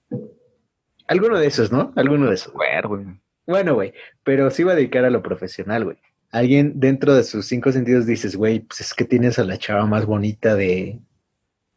[1.08, 1.92] Alguno de esos, ¿no?
[1.96, 2.54] Alguno de esos.
[2.54, 3.06] Güey, güey.
[3.46, 5.98] Bueno, güey, pero se iba a dedicar a lo profesional, güey.
[6.32, 9.86] Alguien dentro de sus cinco sentidos dices, güey, pues es que tienes a la chava
[9.86, 11.00] más bonita de,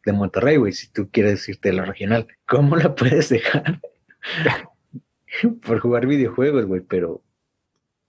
[0.05, 2.27] de Monterrey, güey, si tú quieres irte a lo regional.
[2.47, 3.79] ¿Cómo la puedes dejar?
[5.65, 7.21] Por jugar videojuegos, güey, pero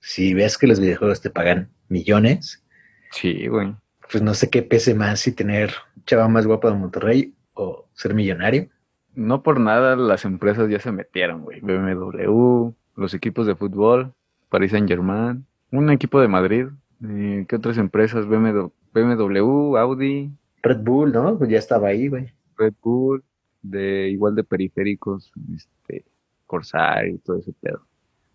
[0.01, 2.63] si ves que los videojuegos te pagan millones,
[3.11, 3.75] Sí, güey.
[4.11, 5.73] pues no sé qué pese más si tener
[6.05, 8.69] chava más guapa de Monterrey o ser millonario.
[9.15, 11.61] No por nada las empresas ya se metieron, güey.
[11.61, 14.13] BMW, los equipos de fútbol,
[14.51, 16.67] Paris Saint Germain, un equipo de Madrid.
[17.03, 18.27] eh, ¿Qué otras empresas?
[18.27, 20.31] BMW, Audi,
[20.62, 21.38] Red Bull, ¿no?
[21.38, 22.33] Pues ya estaba ahí, güey.
[22.57, 23.23] Red Bull,
[23.62, 26.05] de igual de periféricos, este,
[26.47, 27.87] Corsair y todo ese pedo.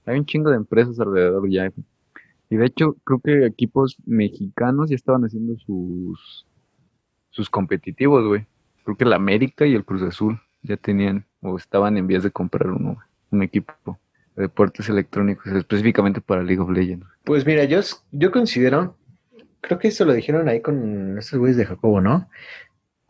[0.06, 1.70] Hay un chingo de empresas alrededor ya.
[1.70, 1.86] güey.
[2.50, 6.46] Y de hecho, creo que equipos mexicanos ya estaban haciendo sus
[7.32, 8.46] sus competitivos, güey.
[8.84, 12.32] Creo que el América y el Cruz Azul ya tenían o estaban en vías de
[12.32, 14.00] comprar uno, güey, un equipo
[14.36, 17.08] de deportes electrónicos específicamente para League of Legends.
[17.24, 17.80] Pues mira, yo,
[18.12, 18.96] yo considero,
[19.62, 22.30] creo que eso lo dijeron ahí con estos güeyes de Jacobo, ¿no?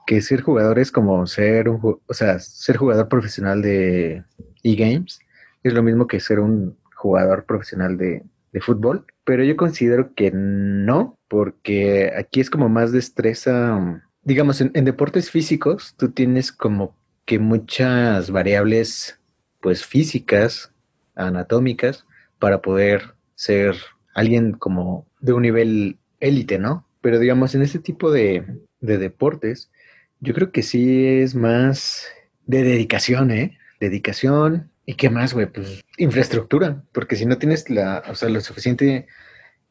[0.05, 4.23] Que ser jugador es como ser un, o sea, ser jugador profesional de
[4.63, 5.19] e-games
[5.63, 10.31] es lo mismo que ser un jugador profesional de, de fútbol, pero yo considero que
[10.33, 16.95] no, porque aquí es como más destreza, digamos, en, en deportes físicos tú tienes como
[17.25, 19.19] que muchas variables,
[19.61, 20.73] pues físicas,
[21.15, 22.05] anatómicas,
[22.39, 23.75] para poder ser
[24.13, 26.87] alguien como de un nivel élite, ¿no?
[27.01, 28.45] Pero digamos, en este tipo de,
[28.79, 29.71] de deportes,
[30.19, 32.05] yo creo que sí es más
[32.45, 33.57] de dedicación, ¿eh?
[33.79, 34.71] Dedicación.
[34.85, 35.47] ¿Y qué más, güey?
[35.47, 39.07] Pues infraestructura, porque si no tienes la, o sea, lo suficiente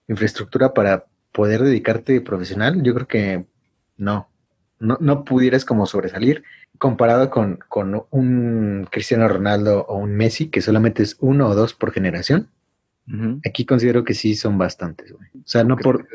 [0.08, 3.46] infraestructura para poder dedicarte profesional, yo creo que
[3.96, 4.28] no,
[4.78, 6.42] no, no pudieras como sobresalir
[6.78, 11.74] comparado con, con un Cristiano Ronaldo o un Messi, que solamente es uno o dos
[11.74, 12.48] por generación.
[13.46, 15.28] Aquí considero que sí son bastantes, güey.
[15.34, 16.06] O sea, no por,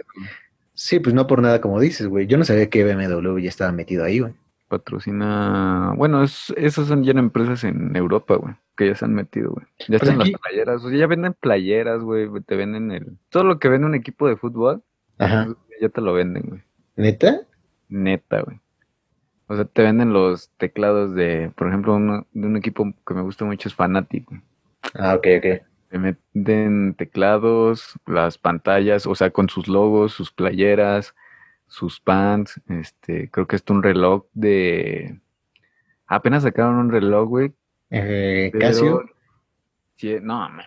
[0.74, 2.28] sí, pues no por nada como dices, güey.
[2.28, 4.34] Yo no sabía que BMW ya estaba metido ahí, güey.
[4.68, 9.52] Patrocina, bueno, es, esas son ya empresas en Europa, güey, que ya se han metido,
[9.52, 9.66] güey.
[9.88, 13.18] Ya Pues están aquí- las playeras, o sea, ya venden playeras, güey, te venden el...
[13.30, 14.82] Todo lo que vende un equipo de fútbol,
[15.20, 15.48] Ajá.
[15.80, 16.62] ya te lo venden, güey.
[16.96, 17.42] ¿Neta?
[17.90, 18.60] Neta, güey.
[19.48, 23.22] O sea, te venden los teclados de, por ejemplo, uno, de un equipo que me
[23.22, 24.42] gusta mucho es Fanatic, güey.
[24.96, 25.62] Ah, ok, ok.
[25.96, 31.16] Te venden teclados, las pantallas, o sea, con sus logos, sus playeras,
[31.68, 35.22] sus pants, este, creo que está un reloj de...
[36.06, 37.54] Apenas sacaron un reloj, güey,
[37.92, 39.06] Eh, pero- Casio.
[39.96, 40.66] Sí, no mames.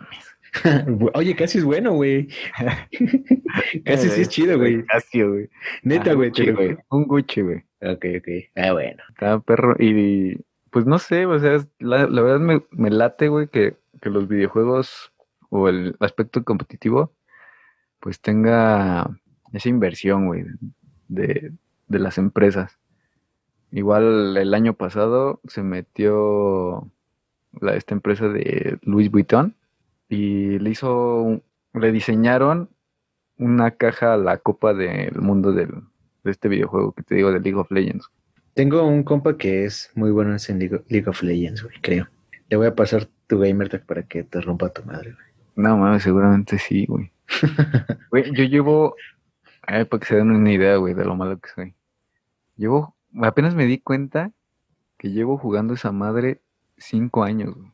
[1.13, 2.29] Oye, casi es bueno, güey.
[3.85, 4.83] casi sí es chido, güey.
[4.87, 5.51] Casi, güey.
[5.83, 6.31] Neta, Ah, güey.
[6.31, 6.79] Güey.
[6.89, 7.59] Un Gucci, güey.
[7.83, 8.29] Ok, ok.
[8.57, 9.03] Ah, bueno.
[9.11, 9.77] Estaba perro.
[9.79, 10.39] Y
[10.71, 14.09] pues no sé, o sea, es- la, la verdad me, me late, güey, que, que
[14.09, 15.13] los videojuegos
[15.51, 17.13] o el aspecto competitivo,
[18.01, 19.09] pues tenga
[19.53, 20.45] esa inversión, güey,
[21.09, 21.53] de,
[21.87, 22.79] de las empresas.
[23.71, 26.91] Igual el año pasado se metió
[27.61, 29.55] la, esta empresa de Louis Vuitton
[30.09, 31.41] y le hizo,
[31.75, 32.71] le diseñaron
[33.37, 35.71] una caja a la copa del mundo del,
[36.25, 38.11] de este videojuego que te digo de League of Legends.
[38.55, 42.09] Tengo un compa que es muy bueno en League, League of Legends, güey, creo.
[42.49, 45.28] Le voy a pasar tu gamer tag para que te rompa tu madre, güey.
[45.59, 47.11] No mames, seguramente sí, güey.
[48.13, 48.95] Güey, yo llevo,
[49.63, 51.75] ay, para que se den una idea, güey, de lo malo que soy.
[52.57, 54.31] Llevo, apenas me di cuenta
[54.99, 56.41] que llevo jugando esa madre
[56.77, 57.73] cinco años, güey.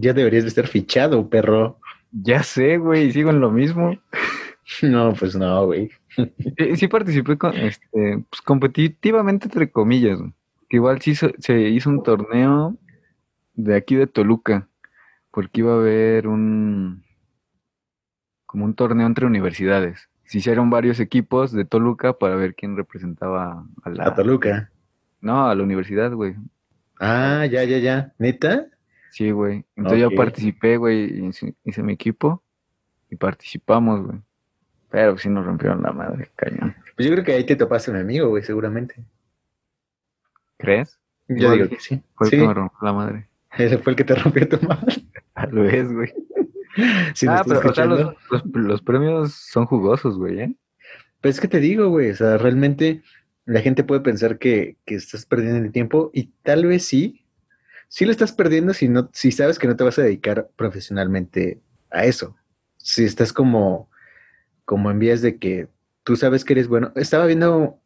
[0.00, 1.80] Ya deberías de estar fichado, perro.
[2.12, 3.98] Ya sé, güey, y sigo en lo mismo.
[4.82, 5.90] No, pues no, güey.
[6.14, 10.34] Sí, sí participé con, este, pues competitivamente, entre comillas, güey.
[10.68, 12.76] Que igual sí se hizo un torneo
[13.54, 14.67] de aquí de Toluca,
[15.38, 17.04] porque iba a haber un,
[18.44, 20.08] como un torneo entre universidades.
[20.24, 24.72] Se hicieron varios equipos de Toluca para ver quién representaba a la, A Toluca.
[25.20, 26.34] no, a la universidad, güey.
[26.98, 28.12] Ah, ya, ya, ya.
[28.18, 28.66] ¿Neta?
[29.12, 29.64] Sí, güey.
[29.76, 30.10] Entonces Ok.
[30.10, 31.28] yo participé, güey,
[31.64, 32.42] hice, mi equipo
[33.08, 34.18] y participamos, güey.
[34.90, 36.74] Pero sí nos rompieron la madre, cañón.
[36.96, 38.96] Pues yo creo que ahí te topaste un amigo, güey, seguramente.
[40.56, 40.98] ¿Crees?
[41.28, 42.02] Yo digo que sí.
[42.16, 43.28] Fue el Sí, que me rompió la madre.
[43.56, 45.07] ese fue el que te rompió tu madre.
[45.50, 46.12] Tal vez, güey.
[47.14, 48.16] Si ah, pero o sea, escuchando.
[48.30, 50.54] los, los- los premios son jugosos, güey, ¿eh?
[51.20, 53.02] Pues es que te digo, güey, o sea, realmente
[53.46, 57.24] la gente puede pensar que, que estás perdiendo el tiempo y tal vez sí,
[57.88, 61.60] sí lo estás perdiendo si no, si sabes que no te vas a dedicar profesionalmente
[61.90, 62.36] a eso.
[62.76, 63.90] Si estás como,
[64.64, 65.66] como en vías de que
[66.04, 66.92] tú sabes que eres bueno.
[66.94, 67.80] Estaba viendo,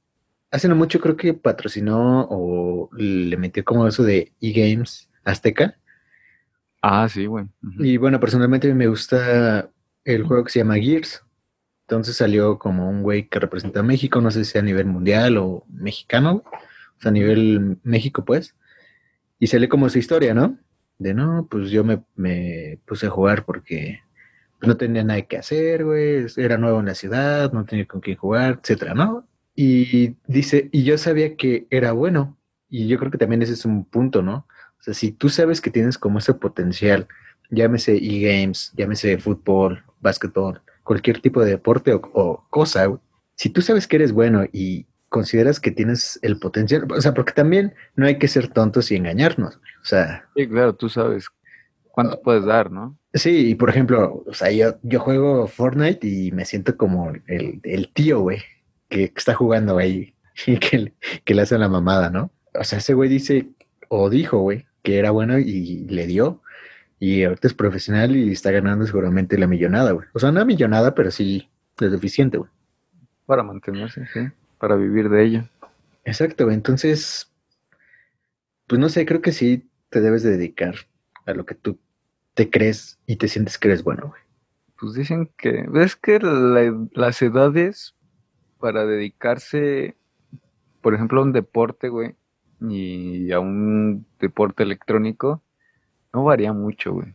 [0.51, 5.79] hace no mucho creo que patrocinó o le metió como eso de eGames Azteca.
[6.83, 7.47] Ah, sí, güey.
[7.79, 9.71] Y bueno, personalmente me gusta
[10.05, 11.25] el juego que se llama Gears.
[11.87, 15.37] Entonces salió como un güey que representa a México, no sé si a nivel mundial
[15.39, 16.55] o mexicano, güey.
[16.57, 18.57] o sea, a nivel México, pues.
[19.39, 20.59] Y sale como su historia, ¿no?
[20.99, 24.01] De no, pues yo me, me puse a jugar porque
[24.59, 26.27] pues, no tenía nada que hacer, güey.
[26.37, 29.29] Era nuevo en la ciudad, no tenía con quién jugar, etcétera, ¿no?
[29.55, 32.39] Y dice, y yo sabía que era bueno.
[32.69, 34.47] Y yo creo que también ese es un punto, ¿no?
[34.83, 37.07] O sea, si tú sabes que tienes como ese potencial,
[37.51, 43.01] llámese e-games, llámese fútbol, básquetbol, cualquier tipo de deporte o, o cosa, güey,
[43.37, 47.33] si tú sabes que eres bueno y consideras que tienes el potencial, o sea, porque
[47.33, 51.29] también no hay que ser tontos y engañarnos, o sea, Sí, claro, tú sabes
[51.93, 52.99] cuánto puedes dar, ¿no?
[53.15, 57.61] sí, y por ejemplo, o sea, yo, yo juego Fortnite y me siento como el,
[57.63, 58.43] el tío, güey,
[58.89, 60.17] que está jugando ahí
[60.49, 60.93] y que,
[61.25, 62.33] que le hace la mamada, ¿no?
[62.55, 63.49] O sea, ese güey dice,
[63.89, 66.41] o dijo, güey, que era bueno y le dio.
[66.99, 70.07] Y ahorita es profesional y está ganando seguramente la millonada, güey.
[70.13, 71.49] O sea, no millonada, pero sí
[71.81, 72.51] es suficiente, güey.
[73.27, 74.21] Para mantenerse, sí.
[74.59, 75.45] Para vivir de ello.
[76.05, 76.55] Exacto, güey.
[76.57, 77.31] Entonces,
[78.67, 80.75] pues no sé, creo que sí te debes de dedicar
[81.27, 81.79] a lo que tú
[82.35, 84.21] te crees y te sientes que eres bueno, güey.
[84.79, 85.67] Pues dicen que.
[85.75, 87.95] Es que la- las edades
[88.59, 89.97] para dedicarse,
[90.81, 92.15] por ejemplo, a un deporte, güey,
[92.69, 95.43] y a un deporte electrónico,
[96.13, 97.15] no varía mucho, güey.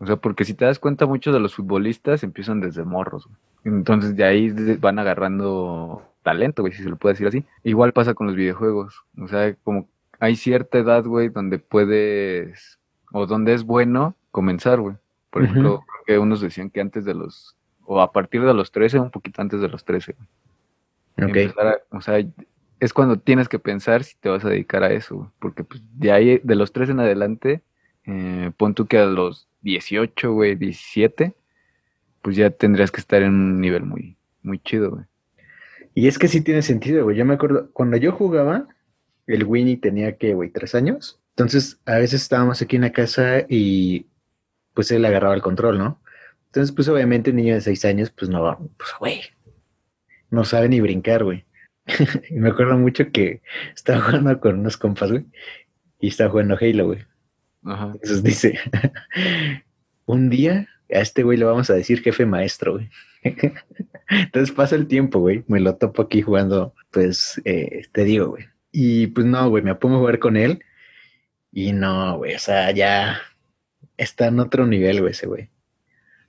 [0.00, 3.36] O sea, porque si te das cuenta, muchos de los futbolistas empiezan desde morros, güey.
[3.64, 7.44] Entonces de ahí van agarrando talento, güey, si se lo puede decir así.
[7.64, 9.02] Igual pasa con los videojuegos.
[9.20, 9.88] O sea, como
[10.20, 12.78] hay cierta edad, güey, donde puedes,
[13.12, 14.96] o donde es bueno comenzar, güey.
[15.30, 18.70] Por ejemplo, creo que unos decían que antes de los, o a partir de los
[18.70, 20.14] 13, un poquito antes de los 13.
[20.14, 21.30] güey.
[21.30, 21.36] Ok.
[21.36, 22.24] Empezar a- o sea,
[22.80, 26.12] es cuando tienes que pensar si te vas a dedicar a eso, porque pues, de
[26.12, 27.62] ahí, de los 3 en adelante,
[28.04, 31.34] eh, pon tú que a los 18, güey, 17,
[32.22, 35.04] pues ya tendrías que estar en un nivel muy, muy chido, güey.
[35.94, 37.16] Y es que sí tiene sentido, güey.
[37.16, 38.68] Yo me acuerdo, cuando yo jugaba,
[39.26, 41.20] el Winnie tenía que, güey, tres años.
[41.30, 44.06] Entonces, a veces estábamos aquí en la casa y
[44.74, 46.00] pues él agarraba el control, ¿no?
[46.46, 49.20] Entonces, pues obviamente un niño de seis años, pues no, pues güey,
[50.30, 51.44] no sabe ni brincar, güey.
[52.30, 53.42] me acuerdo mucho que
[53.74, 55.26] estaba jugando con unos compas, güey,
[56.00, 57.00] y estaba jugando Halo, güey.
[57.64, 57.92] Ajá.
[57.94, 58.58] Entonces dice,
[60.06, 62.90] un día a este güey le vamos a decir jefe maestro, güey.
[64.10, 65.44] Entonces pasa el tiempo, güey.
[65.48, 68.46] Me lo topo aquí jugando, pues, eh, te digo, güey.
[68.72, 70.62] Y pues no, güey, me pongo a jugar con él.
[71.52, 73.20] Y no, güey, o sea, ya
[73.96, 75.48] está en otro nivel, güey, ese güey.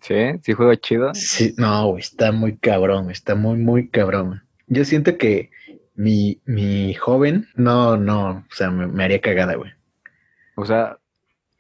[0.02, 0.15] ¿Sí?
[0.41, 1.13] ¿Sí juega chido?
[1.13, 4.43] Sí, no, güey, está muy cabrón, está muy, muy cabrón.
[4.69, 5.51] Yo siento que
[5.95, 9.71] mi, mi joven, no, no, o sea, me, me haría cagada, güey.
[10.55, 10.97] O sea,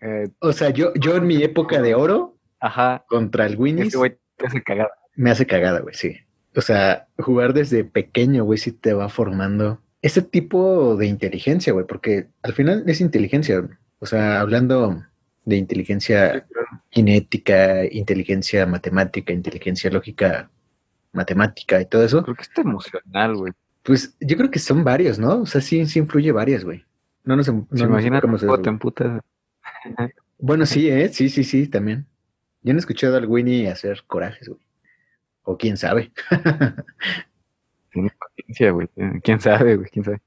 [0.01, 3.03] eh, O sea, yo, yo en mi época de oro ajá.
[3.07, 4.89] contra el Winnie's Ese güey te hace cagar.
[5.15, 6.17] me hace cagada, güey, sí.
[6.55, 11.85] O sea, jugar desde pequeño, güey, sí te va formando ese tipo de inteligencia, güey,
[11.85, 13.59] porque al final es inteligencia.
[13.59, 13.73] güey.
[13.99, 15.03] O sea, hablando
[15.45, 16.45] de inteligencia
[16.93, 20.49] cinética, inteligencia matemática, inteligencia lógica
[21.19, 23.53] matemática y todo eso, Creo que está emocional, güey.
[23.83, 25.41] pues yo creo que son varios, ¿no?
[25.41, 26.83] O sea, sí, sí influye varias, güey.
[27.25, 28.61] No nos, no ¿Se cómo güey.
[28.67, 29.21] emputas?
[30.39, 31.09] Bueno, sí, ¿eh?
[31.09, 32.05] Sí, sí, sí, también.
[32.63, 34.59] Yo no he escuchado al Winnie hacer corajes, güey.
[35.43, 36.11] O quién sabe.
[37.91, 38.87] Tiene paciencia, güey.
[39.23, 39.89] ¿Quién sabe, güey?
[39.89, 40.21] ¿Quién sabe?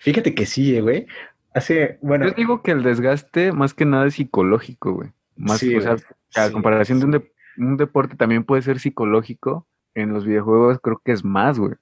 [0.00, 1.06] Fíjate que sí, eh, güey.
[1.54, 5.10] Hace, bueno, Yo digo que el desgaste más que nada es psicológico, güey.
[5.36, 5.96] Más, Sí, o sea,
[6.36, 7.18] a Sí, comparación de un, sí.
[7.18, 7.32] de-
[7.64, 9.66] un deporte también puede ser psicológico.
[9.94, 11.74] En los videojuegos creo que es más, güey.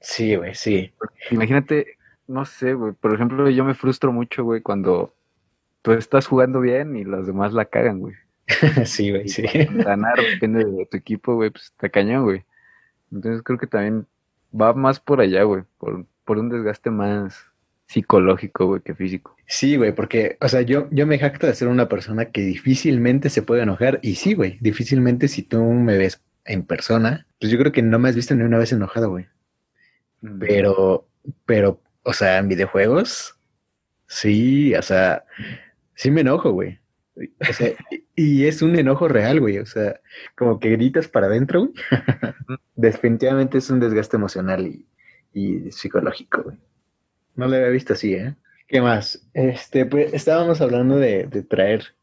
[0.00, 0.92] Sí, güey, sí.
[1.30, 2.92] Imagínate, no sé, güey.
[2.92, 5.14] Por ejemplo, yo me frustro mucho, güey, cuando
[5.82, 8.14] tú estás jugando bien y los demás la cagan, güey.
[8.84, 9.42] sí, güey, sí.
[9.84, 12.44] Ganar depende de tu equipo, güey, pues está cañón, güey.
[13.10, 14.06] Entonces creo que también
[14.58, 17.46] va más por allá, güey, por, por un desgaste más
[17.86, 19.36] psicológico, güey, que físico.
[19.46, 23.28] Sí, güey, porque, o sea, yo, yo me jacto de ser una persona que difícilmente
[23.28, 24.00] se puede enojar.
[24.02, 27.98] Y sí, güey, difícilmente si tú me ves en persona, pues yo creo que no
[27.98, 29.26] me has visto ni una vez enojado, güey.
[30.38, 31.08] Pero,
[31.46, 33.36] pero, o sea, en videojuegos,
[34.06, 35.24] sí, o sea,
[35.94, 36.78] sí me enojo, güey.
[37.16, 39.58] O sea, y, y es un enojo real, güey.
[39.58, 40.00] O sea,
[40.36, 41.72] como que gritas para adentro, güey.
[42.76, 44.86] Definitivamente es un desgaste emocional y,
[45.32, 46.56] y psicológico, güey.
[47.34, 48.34] No lo había visto así, ¿eh?
[48.68, 49.26] ¿Qué más?
[49.34, 51.94] Este, pues estábamos hablando de, de traer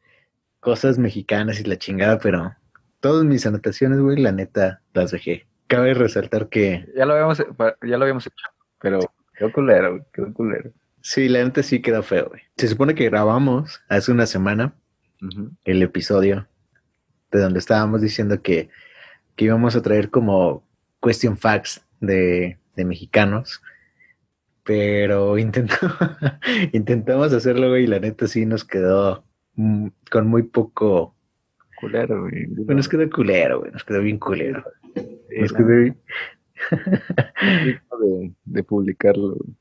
[0.60, 2.56] cosas mexicanas y la chingada, pero
[3.00, 5.48] todas mis anotaciones, güey, la neta, las dejé.
[5.68, 8.48] Cabe resaltar que Ya lo habíamos, ya lo habíamos hecho,
[8.82, 9.00] pero
[9.38, 10.72] quedó culero, güey, quedó culero.
[11.02, 12.42] Sí, la neta sí quedó feo, güey.
[12.58, 14.74] Se supone que grabamos hace una semana
[15.64, 16.48] el episodio
[17.32, 18.70] de donde estábamos diciendo que,
[19.36, 20.68] que íbamos a traer como
[21.02, 23.62] question facts de, de mexicanos,
[24.64, 25.76] pero intentó,
[26.74, 29.24] intentamos hacerlo, güey, y la neta sí nos quedó
[29.56, 31.16] mm, con muy poco,
[31.80, 32.46] Culero, güey.
[32.48, 34.64] bueno, nos quedó culero, güey, nos quedó bien culero.
[34.96, 35.98] Sí, Nos no, quedó bien-
[38.02, 39.36] de, de publicarlo.
[39.36, 39.56] güey.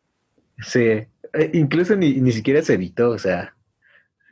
[0.60, 3.54] sí, eh, incluso ni, ni siquiera se editó, o sea,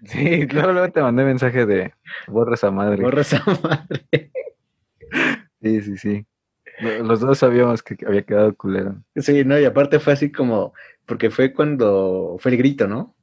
[0.05, 1.93] Sí, luego, luego te mandé mensaje de
[2.29, 3.03] borra esa madre.
[3.03, 4.31] borra esa madre.
[5.63, 6.27] Sí, sí, sí.
[6.81, 9.03] Lo- Los dos sabíamos que había quedado culero.
[9.17, 10.75] Sí, no, y aparte fue así como,
[11.07, 13.15] porque fue cuando fue el grito, ¿no?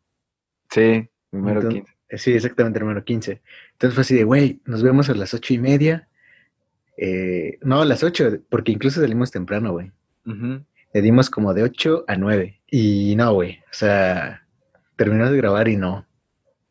[0.71, 1.92] Sí, primero Entonces- 15.
[2.17, 3.41] Sí, exactamente, número 15.
[3.73, 6.07] Entonces fue así de, güey, nos vemos a las ocho y media.
[6.97, 9.91] Eh, no, a las ocho, porque incluso salimos temprano, güey.
[10.93, 12.61] Le dimos como de 8 a 9.
[12.69, 14.45] Y no, güey, o sea,
[14.95, 16.05] terminamos de grabar y no.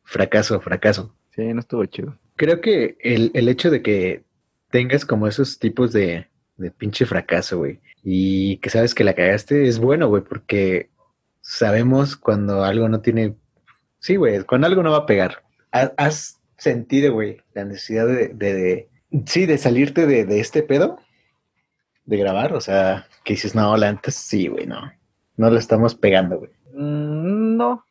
[0.05, 1.15] Fracaso, fracaso.
[1.35, 2.19] Sí, no estuvo chido.
[2.37, 4.25] Creo que el, el hecho de que
[4.71, 6.27] tengas como esos tipos de,
[6.57, 10.91] de pinche fracaso, güey, y que sabes que la cagaste, es bueno, güey, porque
[11.41, 13.37] sabemos cuando algo no tiene...
[14.03, 15.45] Sí, güey, cuando algo no va a pegar.
[15.71, 18.89] ¿Has, sentido, güey, la necesidad de, de, de-
[19.27, 20.99] Sí, de salirte de, de este pedo?
[22.05, 24.93] De grabar, o sea, que dices, no, la antes sí, güey, no.
[25.37, 26.51] No lo estamos pegando, güey.
[26.75, 27.85] Mm, no.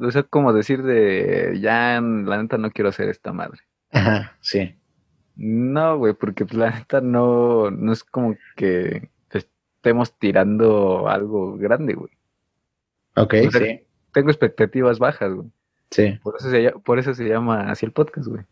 [0.00, 3.60] O sea, como decir de, ya, la neta no quiero hacer esta madre.
[3.90, 4.74] Ajá, sí.
[5.34, 11.94] No, güey, porque pues, la neta no, no es como que estemos tirando algo grande,
[11.94, 12.12] güey.
[13.16, 13.87] Ok, O sea, sí.
[14.18, 15.48] Tengo expectativas bajas, güey.
[15.92, 18.42] Sí, Por eso se, lla- por eso se llama así el podcast, güey.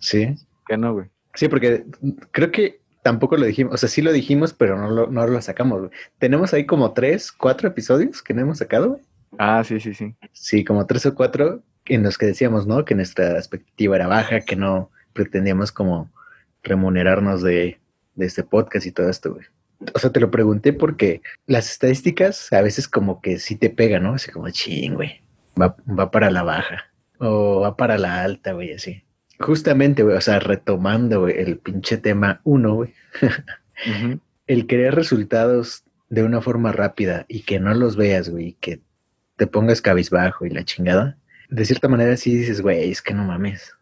[0.00, 0.34] sí.
[0.68, 1.06] Que no, güey.
[1.34, 1.84] Sí, porque
[2.30, 5.40] creo que tampoco lo dijimos, o sea, sí lo dijimos, pero no lo, no lo
[5.40, 5.90] sacamos, güey.
[6.18, 9.02] Tenemos ahí como tres, cuatro episodios que no hemos sacado, güey.
[9.38, 10.14] Ah, sí, sí, sí.
[10.32, 12.84] Sí, como tres o cuatro en los que decíamos, ¿no?
[12.84, 16.10] Que nuestra expectativa era baja, que no pretendíamos como
[16.62, 17.78] remunerarnos de,
[18.14, 19.46] de este podcast y todo esto, güey.
[19.92, 24.04] O sea, te lo pregunté porque las estadísticas a veces como que sí te pegan,
[24.04, 24.14] ¿no?
[24.14, 25.20] Así como, ching, güey,
[25.60, 29.02] va, va para la baja o va para la alta, güey, así.
[29.40, 32.94] Justamente, güey, o sea, retomando, güey, el pinche tema uno, güey,
[34.46, 38.80] el querer resultados de una forma rápida y que no los veas, güey, que
[39.36, 41.18] te pongas cabizbajo y la chingada,
[41.48, 43.72] de cierta manera sí dices, güey, es que no mames.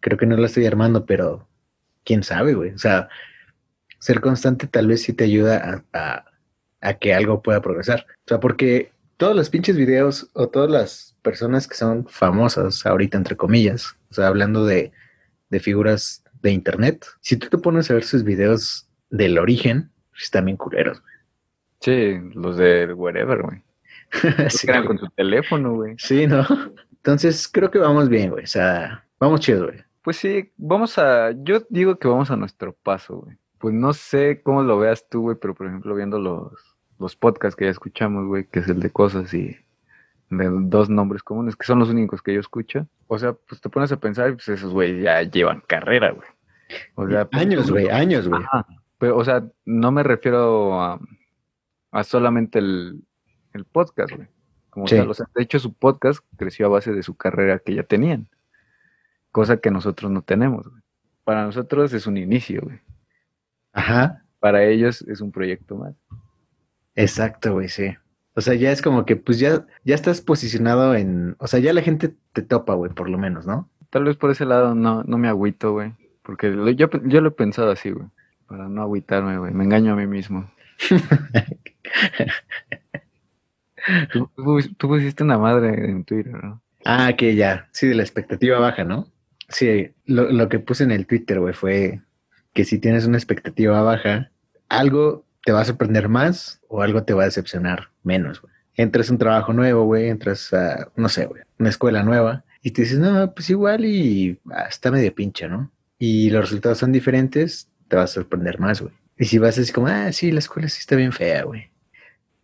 [0.00, 1.48] Creo que no lo estoy armando, pero
[2.04, 2.70] quién sabe, güey.
[2.70, 3.08] O sea,
[4.02, 6.24] ser constante tal vez sí te ayuda a, a-
[6.80, 8.06] a que algo pueda progresar.
[8.10, 13.16] O sea, porque todos los pinches videos o todas las personas que son famosas ahorita,
[13.16, 14.90] entre comillas, o sea, hablando de,
[15.50, 20.24] de figuras de internet, si tú te pones a ver sus videos del origen, pues
[20.24, 21.12] están bien culeros, güey.
[21.80, 23.62] Sí, los de wherever, güey.
[24.50, 25.94] sí, eran con su teléfono, güey.
[25.98, 26.44] Sí, ¿no?
[26.90, 28.42] Entonces creo que vamos bien, güey.
[28.42, 29.78] O sea, vamos chido, güey.
[30.02, 33.36] Pues sí, vamos a, yo digo que vamos a nuestro paso, güey.
[33.62, 36.52] Pues no sé cómo lo veas tú, güey, pero por ejemplo viendo los,
[36.98, 39.56] los podcasts que ya escuchamos, güey, que es el de cosas y
[40.30, 42.88] de dos nombres comunes, que son los únicos que yo escucho.
[43.06, 46.26] O sea, pues te pones a pensar y pues esos, güey, ya llevan carrera, güey.
[46.96, 48.42] O sea, pues, Años, güey, años, güey.
[48.98, 50.98] Pero, o sea, no me refiero a,
[51.92, 53.04] a solamente el,
[53.52, 54.26] el podcast, güey.
[54.70, 54.96] Como Sí.
[54.96, 57.84] tal, o sea, de hecho su podcast creció a base de su carrera que ya
[57.84, 58.26] tenían.
[59.30, 60.82] Cosa que nosotros no tenemos, güey.
[61.22, 62.80] Para nosotros es un inicio, güey.
[63.72, 64.24] Ajá.
[64.40, 65.94] Para ellos es un proyecto más.
[66.94, 67.94] Exacto, güey, sí.
[68.34, 71.36] O sea, ya es como que, pues ya, ya estás posicionado en.
[71.38, 73.68] O sea, ya la gente te topa, güey, por lo menos, ¿no?
[73.90, 75.92] Tal vez por ese lado no, no me agüito, güey.
[76.22, 78.06] Porque lo- yo, yo lo he pensado así, güey.
[78.46, 79.52] Para no agüitarme, güey.
[79.52, 80.50] Me engaño a mí mismo.
[84.12, 86.62] Tú, tú pus- tú pusiste una madre en Twitter, ¿no?
[86.84, 87.68] Ah, que ya.
[87.72, 89.08] Sí, de la expectativa baja, ¿no?
[89.48, 92.00] Sí, lo, lo que puse en el Twitter, güey, fue
[92.52, 94.30] que si tienes una expectativa baja,
[94.68, 98.52] algo te va a sorprender más o algo te va a decepcionar menos, güey.
[98.74, 102.70] Entras a un trabajo nuevo, güey, entras a, no sé, güey, una escuela nueva y
[102.70, 105.70] te dices, no, pues igual y ah, está medio pinche, ¿no?
[105.98, 108.94] Y los resultados son diferentes, te va a sorprender más, güey.
[109.18, 111.70] Y si vas así como, ah, sí, la escuela sí está bien fea, güey.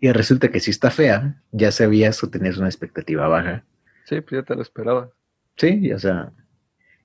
[0.00, 3.64] Y resulta que si está fea, ya sabías o tenías una expectativa baja.
[4.04, 5.11] Sí, pues ya te lo esperaba.
[5.56, 6.32] Sí, o sea,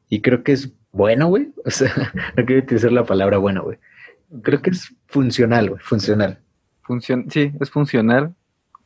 [0.09, 1.51] y creo que es bueno, güey.
[1.65, 1.91] O sea,
[2.37, 3.77] no quiero utilizar la palabra bueno, güey.
[4.41, 6.39] Creo que es funcional, güey, funcional.
[6.83, 8.33] Funcion sí, es funcional.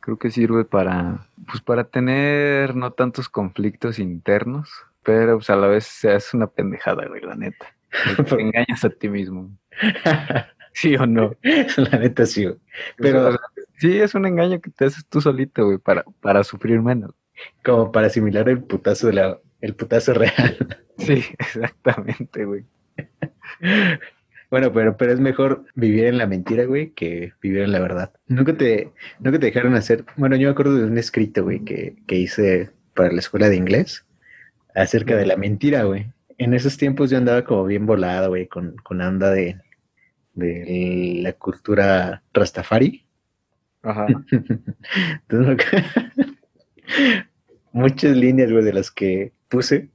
[0.00, 4.70] Creo que sirve para, pues para tener no tantos conflictos internos,
[5.02, 7.66] pero pues a la vez se hace una pendejada, güey, la neta.
[8.28, 9.50] Te engañas a ti mismo.
[10.72, 11.34] ¿Sí o no?
[11.76, 12.56] la neta sí, güey.
[12.96, 13.40] Pero- O sea,
[13.78, 17.12] sí, es un engaño que te haces tú solito, güey, para, para sufrir menos.
[17.64, 20.56] Como para asimilar el putazo de la, el putazo real.
[20.98, 22.64] Sí, exactamente, güey.
[24.50, 28.14] Bueno, pero, pero es mejor vivir en la mentira, güey, que vivir en la verdad.
[28.28, 30.06] Nunca te, nunca te dejaron hacer.
[30.16, 33.56] Bueno, yo me acuerdo de un escrito, güey, que, que hice para la escuela de
[33.56, 34.06] inglés
[34.74, 36.06] acerca de la mentira, güey.
[36.38, 39.60] En esos tiempos yo andaba como bien volado, güey, con, con la onda de,
[40.32, 43.04] de la cultura rastafari.
[43.82, 44.06] Ajá.
[45.28, 45.66] Entonces,
[47.72, 49.90] muchas líneas, güey, de las que puse,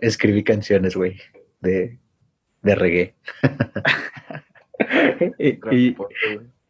[0.00, 1.18] escribí canciones, güey,
[1.60, 1.98] de,
[2.62, 3.14] de reggae.
[5.38, 5.96] y, y-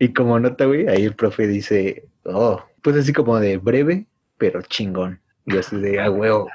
[0.02, 4.06] y como nota, güey, ahí el profe dice, oh, pues así como de breve,
[4.38, 5.20] pero chingón.
[5.44, 6.48] Y así de, ah, huevo.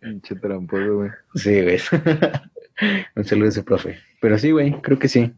[0.00, 1.10] Pinche tramposo, güey.
[1.34, 1.78] Sí, güey.
[3.16, 3.98] Un saludo a ese profe.
[4.20, 5.32] Pero sí, güey, creo que sí.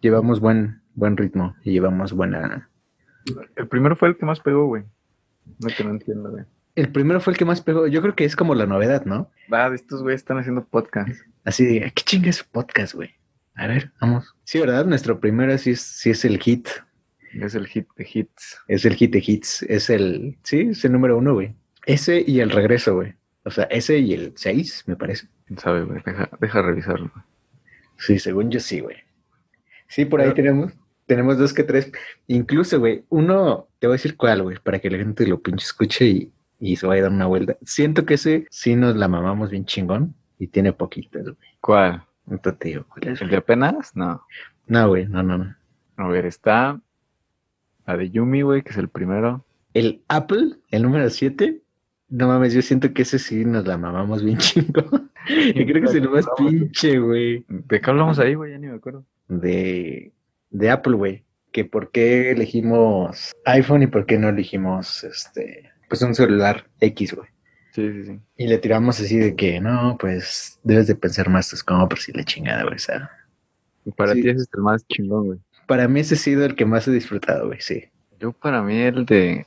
[0.00, 2.68] Llevamos buen, buen ritmo y llevamos buena...
[3.56, 4.84] El primero fue el que más pegó, güey.
[5.60, 6.44] No que no entiendo, güey.
[6.74, 7.86] El primero fue el que más pegó.
[7.86, 9.30] Yo creo que es como la novedad, ¿no?
[9.52, 11.10] Va, estos güeyes están haciendo podcast.
[11.44, 13.10] Así de, ¿qué chinga es podcast, güey?
[13.54, 14.34] A ver, vamos.
[14.42, 14.84] Sí, ¿verdad?
[14.84, 16.68] Nuestro primero sí es, sí es el hit.
[17.32, 18.58] Es el hit de hits.
[18.66, 19.62] Es el hit de hits.
[19.64, 21.54] Es el, sí, es el número uno, güey.
[21.86, 23.14] Ese y el regreso, güey.
[23.44, 25.28] O sea, ese y el seis, me parece.
[25.46, 26.00] ¿Quién sabe, güey?
[26.04, 27.10] Deja, deja revisarlo.
[27.14, 27.24] güey.
[27.98, 28.96] Sí, según yo sí, güey.
[29.86, 30.72] Sí, por ahí Pero- tenemos,
[31.06, 31.92] tenemos dos que tres.
[32.26, 35.64] Incluso, güey, uno, te voy a decir cuál, güey, para que la gente lo pinche
[35.64, 37.56] escuche y, y se vaya a dar una vuelta.
[37.64, 41.36] Siento que ese sí nos la mamamos bien chingón y tiene poquitas, güey.
[41.60, 42.04] ¿Cuál?
[42.28, 43.20] Entonces te digo, ¿cuál es?
[43.20, 43.94] ¿El de apenas?
[43.94, 44.22] No.
[44.66, 45.56] No, güey, no, no, no.
[45.96, 46.80] A ver, está
[47.86, 49.44] la de Yumi, güey, que es el primero.
[49.74, 51.60] El Apple, el número 7,
[52.08, 55.10] no mames, yo siento que ese sí nos la mamamos bien chingón.
[55.28, 58.52] Y creo que es el más pinche, güey, ¿De qué hablamos ahí, güey?
[58.52, 59.04] Ya ni me acuerdo.
[59.28, 60.12] de,
[60.54, 61.24] de Apple, güey.
[61.52, 67.14] Que por qué elegimos iPhone y por qué no elegimos, este, pues un celular X,
[67.14, 67.28] güey.
[67.72, 68.20] Sí, sí, sí.
[68.36, 72.12] Y le tiramos así de que, no, pues debes de pensar más tus compras y
[72.12, 72.76] la chingada, güey.
[72.76, 73.10] O sea,
[73.84, 74.22] Y para Sí.
[74.22, 75.38] ti ese es el más chingón, güey.
[75.66, 77.84] para mí ese ha sido el que más he disfrutado, güey, sí.
[78.18, 79.46] Yo para mí el de...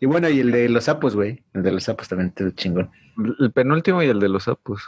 [0.00, 1.42] Y bueno, y el de los sapos, güey.
[1.54, 2.90] El de los sapos también estuvo chingón.
[3.38, 4.82] El penúltimo y el de los sapos.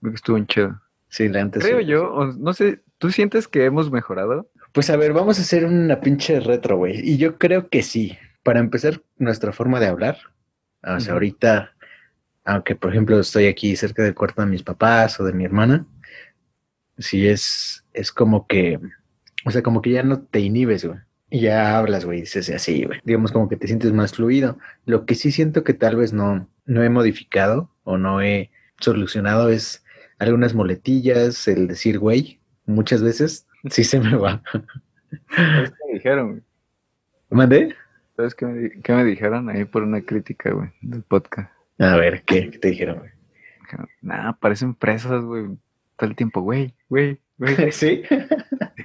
[0.00, 0.80] Creo que estuvo en chido.
[1.08, 1.62] Sí, la antes.
[1.64, 4.48] Creo yo, no sé, ¿tú sientes que hemos mejorado?
[4.76, 7.00] Pues a ver, vamos a hacer una pinche retro, güey.
[7.02, 8.18] Y yo creo que sí.
[8.42, 10.18] Para empezar, nuestra forma de hablar.
[10.82, 11.74] O sea, ahorita,
[12.44, 15.86] aunque por ejemplo estoy aquí cerca del cuarto de mis papás o de mi hermana,
[16.98, 18.78] sí es, es como que,
[19.46, 20.98] o sea, como que ya no te inhibes, güey.
[21.30, 23.00] y ya hablas, güey, dices así, güey.
[23.02, 24.58] Digamos como que te sientes más fluido.
[24.84, 29.48] Lo que sí siento que tal vez no, no he modificado o no he solucionado
[29.48, 29.86] es
[30.18, 34.42] algunas moletillas, el decir güey, muchas veces sí se me va.
[35.34, 36.28] ¿Sabes qué me dijeron?
[36.30, 36.42] güey?
[37.30, 37.74] ¿Mandé?
[38.16, 41.50] ¿Sabes qué me, qué me dijeron ahí por una crítica, güey, del podcast?
[41.78, 43.10] A ver, ¿qué, ¿Qué te dijeron, güey?
[44.00, 45.46] Nah, parecen presas, güey.
[45.96, 47.54] Todo el tiempo, güey, güey, güey.
[47.72, 48.02] ¿Sí?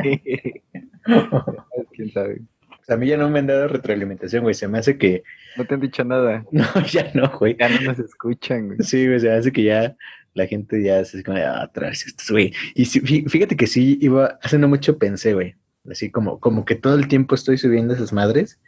[1.94, 2.42] ¿Quién sabe?
[2.88, 4.56] A mí ya no me han dado retroalimentación, güey.
[4.56, 5.24] Se me hace que...
[5.56, 6.46] No te han dicho nada.
[6.52, 7.56] No, ya no, güey.
[7.58, 8.80] Ya no nos escuchan, güey.
[8.82, 9.96] Sí, güey, se me hace que ya
[10.34, 12.54] la gente ya se como, ah, estos, güey.
[12.76, 15.56] Y fí- fíjate que sí, iba, hace no mucho pensé, güey.
[15.90, 18.60] Así como, como que todo el tiempo estoy subiendo esas madres.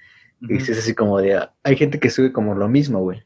[0.42, 3.24] Y dices así como de, ah, hay gente que sube como lo mismo, güey.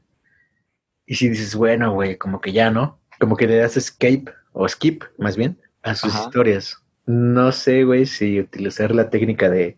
[1.06, 3.00] Y si dices, bueno, güey, como que ya, ¿no?
[3.20, 6.26] Como que le das escape, o skip, más bien, a sus Ajá.
[6.26, 6.78] historias.
[7.06, 9.78] No sé, güey, si utilizar la técnica de,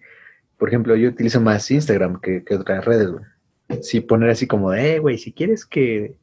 [0.57, 3.23] por ejemplo, yo utilizo más Instagram que, que otras redes, güey.
[3.83, 6.15] Si poner así como, de, eh, güey, si quieres que,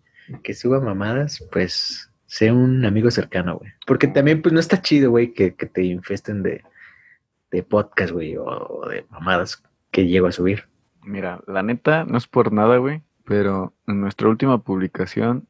[0.42, 3.72] que suba mamadas, pues sé un amigo cercano, güey.
[3.86, 6.62] Porque también, pues no está chido, güey, que, que te infesten de,
[7.50, 10.64] de podcast, güey, o, de mamadas que llego a subir.
[11.02, 15.46] Mira, la neta, no es por nada, güey, pero en nuestra última publicación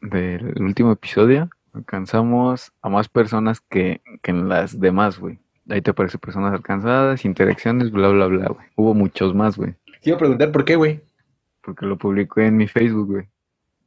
[0.00, 5.38] del último episodio alcanzamos a más personas que, que en las demás, güey.
[5.68, 8.66] Ahí te aparece personas alcanzadas, interacciones, bla, bla, bla, güey.
[8.76, 11.02] Hubo muchos más, güey, Te iba a preguntar por qué, güey.
[11.60, 13.28] porque lo publicó en mi Facebook, güey.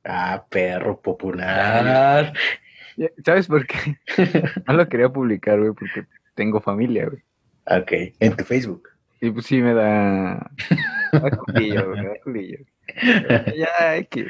[0.03, 2.33] Ah, perro popular.
[3.25, 3.97] ¿Sabes por qué?
[4.67, 7.21] No lo quería publicar, güey, porque tengo familia, güey.
[7.65, 8.89] Ok, en tu Facebook.
[9.21, 10.49] Y pues sí me da...
[11.13, 12.57] Me da culillo, güey, me da culillo.
[13.55, 14.27] Ya, hay que...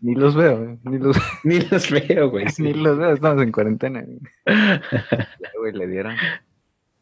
[0.00, 2.48] Ni los veo, güey, ni los, Ni los veo, güey.
[2.50, 2.62] sí.
[2.64, 4.18] ni los veo, estamos en cuarentena, güey.
[4.46, 6.14] Ya, güey, le dieron.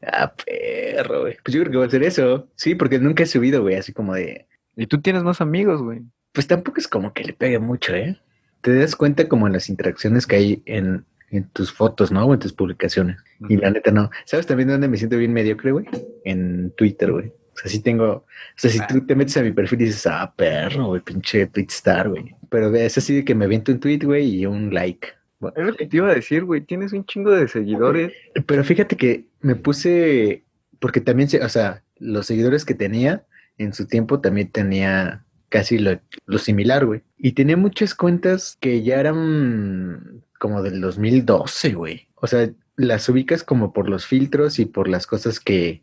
[0.07, 1.37] ah, perro, güey.
[1.43, 2.49] Pues yo creo que va a ser eso.
[2.55, 4.47] Sí, porque nunca he subido, güey, así como de...
[4.77, 6.03] Y tú tienes más amigos, güey.
[6.33, 8.19] Pues tampoco es como que le pegue mucho, ¿eh?
[8.63, 12.25] Te das cuenta como en las interacciones que hay en, en tus fotos, ¿no?
[12.25, 13.19] O en tus publicaciones.
[13.49, 14.11] Y la neta no.
[14.25, 15.87] ¿Sabes también dónde me siento bien mediocre, güey?
[16.25, 17.33] En Twitter, güey.
[17.55, 18.07] O sea, sí tengo.
[18.13, 18.27] O
[18.57, 21.67] sea, si tú te metes a mi perfil y dices, ah, perro, güey, pinche tweet
[21.69, 22.35] star, güey.
[22.49, 25.09] Pero es así de que me viento un tweet, güey, y un like.
[25.39, 26.63] Bueno, Es lo que te iba a decir, güey.
[26.63, 28.13] Tienes un chingo de seguidores.
[28.47, 30.45] Pero fíjate que me puse.
[30.79, 33.25] Porque también, o sea, los seguidores que tenía
[33.59, 37.03] en su tiempo también tenía casi lo, lo similar, güey.
[37.19, 42.09] Y tenía muchas cuentas que ya eran como del 2012, güey.
[42.15, 45.83] O sea, las ubicas como por los filtros y por las cosas que,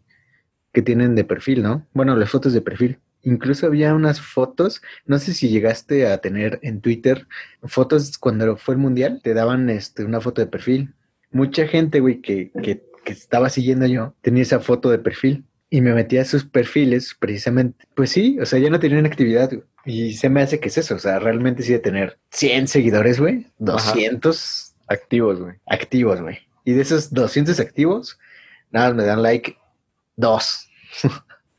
[0.74, 1.88] que tienen de perfil, ¿no?
[1.93, 2.97] Bueno, las fotos de perfil.
[3.22, 7.28] Incluso había unas fotos, no sé si llegaste a tener en Twitter
[7.63, 10.95] fotos cuando fue el mundial, te daban este, una foto de perfil.
[11.30, 15.82] Mucha gente, güey, que, que, que estaba siguiendo yo, tenía esa foto de perfil y
[15.82, 17.86] me metía a sus perfiles precisamente.
[17.95, 19.63] Pues sí, o sea, ya no tenían actividad güey.
[19.86, 23.20] y se me hace que es eso, o sea, realmente sí de tener 100 seguidores,
[23.20, 25.55] güey, 200 Activos, güey.
[25.67, 26.39] activos, güey.
[26.65, 28.17] Y de esos 200 activos,
[28.72, 29.57] nada, me dan like
[30.15, 30.67] dos.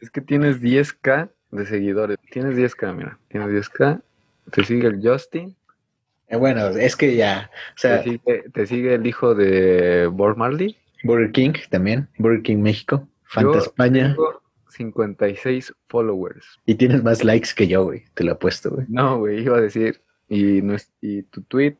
[0.00, 2.16] Es que tienes 10k de seguidores.
[2.30, 3.18] Tienes 10k, mira.
[3.28, 4.00] Tienes 10k.
[4.50, 5.54] Te sigue el Justin.
[6.28, 10.38] Eh, Bueno, es que ya, o sea, Te sigue, te sigue el hijo de Bob
[10.38, 10.76] Marley.
[11.04, 16.44] Burger King también, Burger King México, Fanta Yo Tengo 56 followers.
[16.66, 18.86] y tienes más likes que yo, güey, te lo apuesto, güey.
[18.88, 20.00] No, güey, iba a decir.
[20.28, 21.76] Y, no es- y tu tweet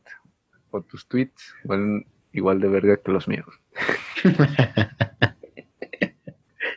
[0.70, 3.46] o tus tweets valen igual de verga que los míos.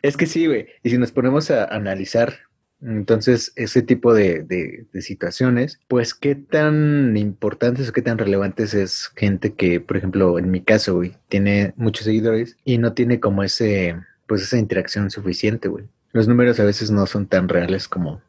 [0.02, 0.68] Es que sí, güey.
[0.84, 2.34] Y si nos ponemos a analizar,
[2.82, 8.74] entonces, ese tipo de, de- de situaciones, pues, ¿qué tan importantes o qué tan relevantes
[8.74, 13.22] es gente que, por ejemplo, en mi caso, güey, tiene muchos seguidores y no tiene
[13.22, 13.96] como ese,
[14.28, 15.86] pues, esa interacción suficiente, güey?
[16.12, 18.22] Los números a veces no son tan reales como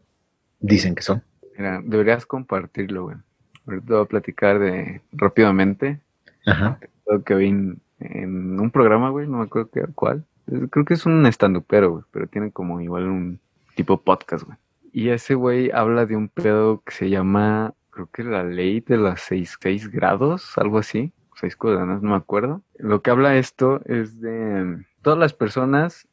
[0.61, 1.23] dicen que son.
[1.59, 3.17] Mira, deberías compartirlo, güey.
[3.67, 6.01] Ahorita voy a platicar de rápidamente
[6.47, 6.79] Ajá.
[7.07, 10.25] lo que vi en, en un programa, güey, no me acuerdo qué, cuál.
[10.47, 13.41] Es- Creo que es un estandupero, güey, pero tiene como igual un
[13.75, 14.59] tipo podcast, güey.
[14.93, 18.97] Y ese güey habla de un pedo que se llama, creo que la ley de
[18.97, 22.63] las seis, seis grados, algo así, seis coordenadas, no me acuerdo.
[22.79, 26.09] Lo que habla esto es de todas las personas,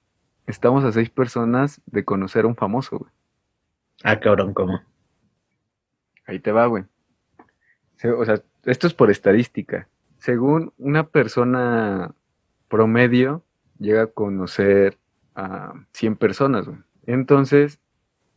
[0.46, 3.12] estamos a seis personas de conocer a un famoso, güey.
[4.04, 4.80] Ah, cabrón, ¿cómo?
[6.28, 6.84] Ahí te va, güey.
[8.18, 9.88] O sea, esto es por estadística.
[10.20, 12.14] Según una persona
[12.68, 13.44] promedio,
[13.80, 14.98] llega a conocer
[15.36, 16.78] a 100 personas, güey.
[17.06, 17.80] Entonces,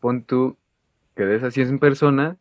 [0.00, 0.56] pon tú
[1.14, 2.36] que de esas 100 personas,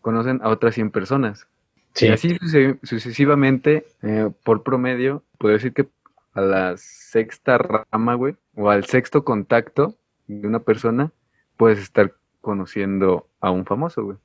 [0.00, 1.46] conocen a otras 100 personas.
[1.94, 2.06] Sí.
[2.06, 5.88] Y así suce- sucesivamente, eh, por promedio, puedo decir que
[6.32, 11.12] a la sexta rama, güey, o al sexto contacto, de una persona,
[11.56, 14.18] puedes estar conociendo a un famoso, güey.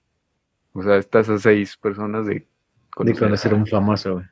[0.73, 2.45] O sea, estás a seis personas de
[2.99, 4.25] De conocer a un famoso, güey.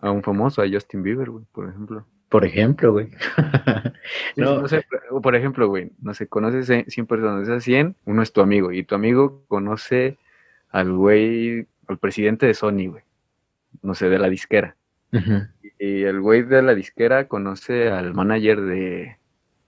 [0.00, 2.06] a un famoso, a Justin Bieber, güey, por ejemplo.
[2.28, 3.08] Por ejemplo, güey.
[4.36, 4.62] No.
[4.62, 8.22] no sé, o por ejemplo, güey, no sé, conoces a 100 personas, esas 100, uno
[8.22, 10.16] es tu amigo, y tu amigo conoce
[10.70, 13.02] al güey, al presidente de Sony, güey,
[13.82, 14.76] no sé, de la disquera.
[15.12, 15.46] Ujú.
[15.78, 19.16] Y el güey de la disquera conoce al manager de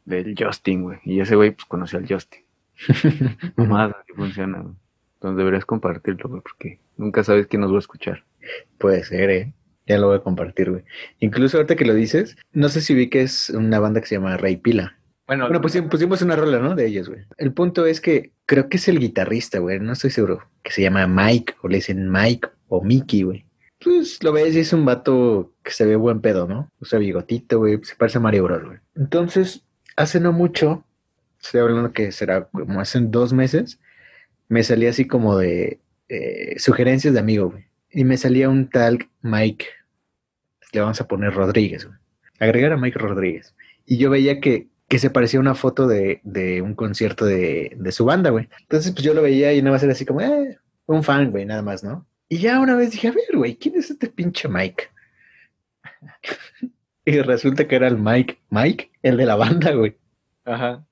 [0.04, 2.42] del Justin, güey, y ese güey pues conoce al Justin.
[3.56, 4.74] Más así funciona, güey.
[5.14, 8.24] Entonces deberías compartirlo, güey, porque nunca sabes quién nos va a escuchar.
[8.78, 9.52] Puede ser, ¿eh?
[9.86, 10.84] Ya lo voy a compartir, güey.
[11.18, 14.14] Incluso ahorita que lo dices, no sé si vi que es una banda que se
[14.14, 14.96] llama Rey Pila.
[15.26, 16.74] Bueno, Bueno, pues pusimos una rola, ¿no?
[16.74, 17.20] De ellos, güey.
[17.36, 19.78] El punto es que creo que es el guitarrista, güey.
[19.78, 20.48] No estoy seguro.
[20.62, 23.44] Que se llama Mike, o le dicen Mike o Mickey, güey.
[23.82, 26.70] Pues lo ves y es un vato que se ve buen pedo, ¿no?
[26.80, 27.80] Usa bigotito, güey.
[27.82, 28.78] Se parece a Mario Bros, güey.
[28.94, 29.64] Entonces,
[29.96, 30.84] hace no mucho,
[31.42, 33.80] estoy hablando que será como hace dos meses,
[34.48, 37.64] me salía así como de eh, sugerencias de amigo, güey.
[37.90, 39.66] Y me salía un tal Mike,
[40.72, 41.98] le vamos a poner Rodríguez, güey.
[42.38, 43.54] Agregar a Mike Rodríguez.
[43.86, 47.92] Y yo veía que, que se parecía una foto de, de un concierto de, de
[47.92, 48.48] su banda, güey.
[48.60, 51.46] Entonces, pues yo lo veía y nada más era así como, eh, un fan, güey,
[51.46, 52.06] nada más, ¿no?
[52.30, 54.84] Y ya una vez dije, a ver, güey, ¿quién es este pinche Mike?
[57.04, 59.96] y resulta que era el Mike, Mike, el de la banda, güey.
[60.44, 60.84] Ajá.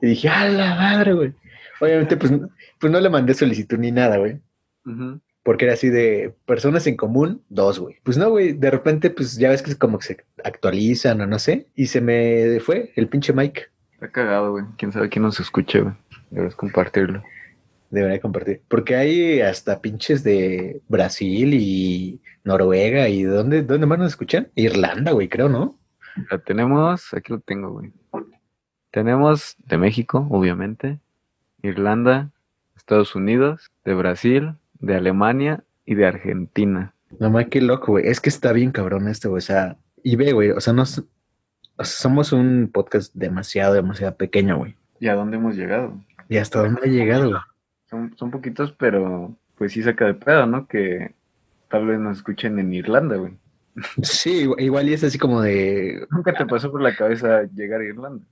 [0.00, 1.32] Y dije, a la madre, güey.
[1.80, 4.38] Obviamente, pues, no- pues no le mandé solicitud ni nada, güey.
[4.84, 5.20] ujú.
[5.42, 7.96] Porque era así de personas en común, dos, güey.
[8.02, 11.26] Pues no, güey, de repente, pues ya ves que es como que se actualizan o
[11.26, 11.68] no sé.
[11.76, 13.66] Y se me fue el pinche Mike.
[13.92, 14.64] Está cagado, güey.
[14.76, 15.94] Quién sabe quién nos escuche, güey.
[16.30, 17.22] Deberías compartirlo.
[17.96, 18.60] Debería compartir.
[18.68, 24.48] Porque hay hasta pinches de Brasil y Noruega y ¿dónde, dónde más nos escuchan?
[24.54, 25.78] Irlanda, güey, creo, ¿no?
[26.30, 27.94] La tenemos, aquí lo tengo, güey.
[28.90, 30.98] Tenemos de México, obviamente,
[31.62, 32.32] Irlanda,
[32.76, 36.92] Estados Unidos, de Brasil, de Alemania y de Argentina.
[37.18, 38.06] No mames, qué loco, güey.
[38.08, 39.38] Es que está bien cabrón esto, güey.
[39.38, 41.04] O sea, y ve, güey, o sea, nos, o
[41.84, 44.76] sea, somos un podcast demasiado, demasiado pequeño, güey.
[45.00, 45.98] ¿Y a dónde hemos llegado?
[46.28, 47.40] ¿Y hasta dónde ha llegado, güey?
[47.90, 50.66] Son, son poquitos, pero pues sí saca de pedo, ¿no?
[50.66, 51.14] Que
[51.70, 53.32] tal vez nos escuchen en Irlanda, güey.
[54.02, 57.84] Sí, igual- y es así como de, Nunca te pasó por la cabeza llegar a
[57.84, 58.24] Irlanda.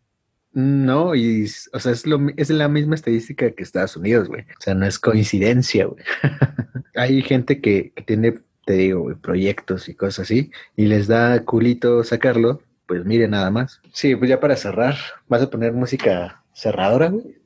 [0.52, 4.42] No, y, o sea, es, lo, es la misma estadística que Estados Unidos, güey.
[4.42, 6.02] O sea, no es coincidencia, güey.
[6.94, 8.34] Hay gente que, que tiene,
[8.64, 13.50] te digo, güey, proyectos y cosas así, y les da culito sacarlo, pues mire nada
[13.50, 13.80] más.
[13.92, 14.94] Sí, pues ya para cerrar,
[15.28, 17.36] ¿vas a poner música cerradora, güey?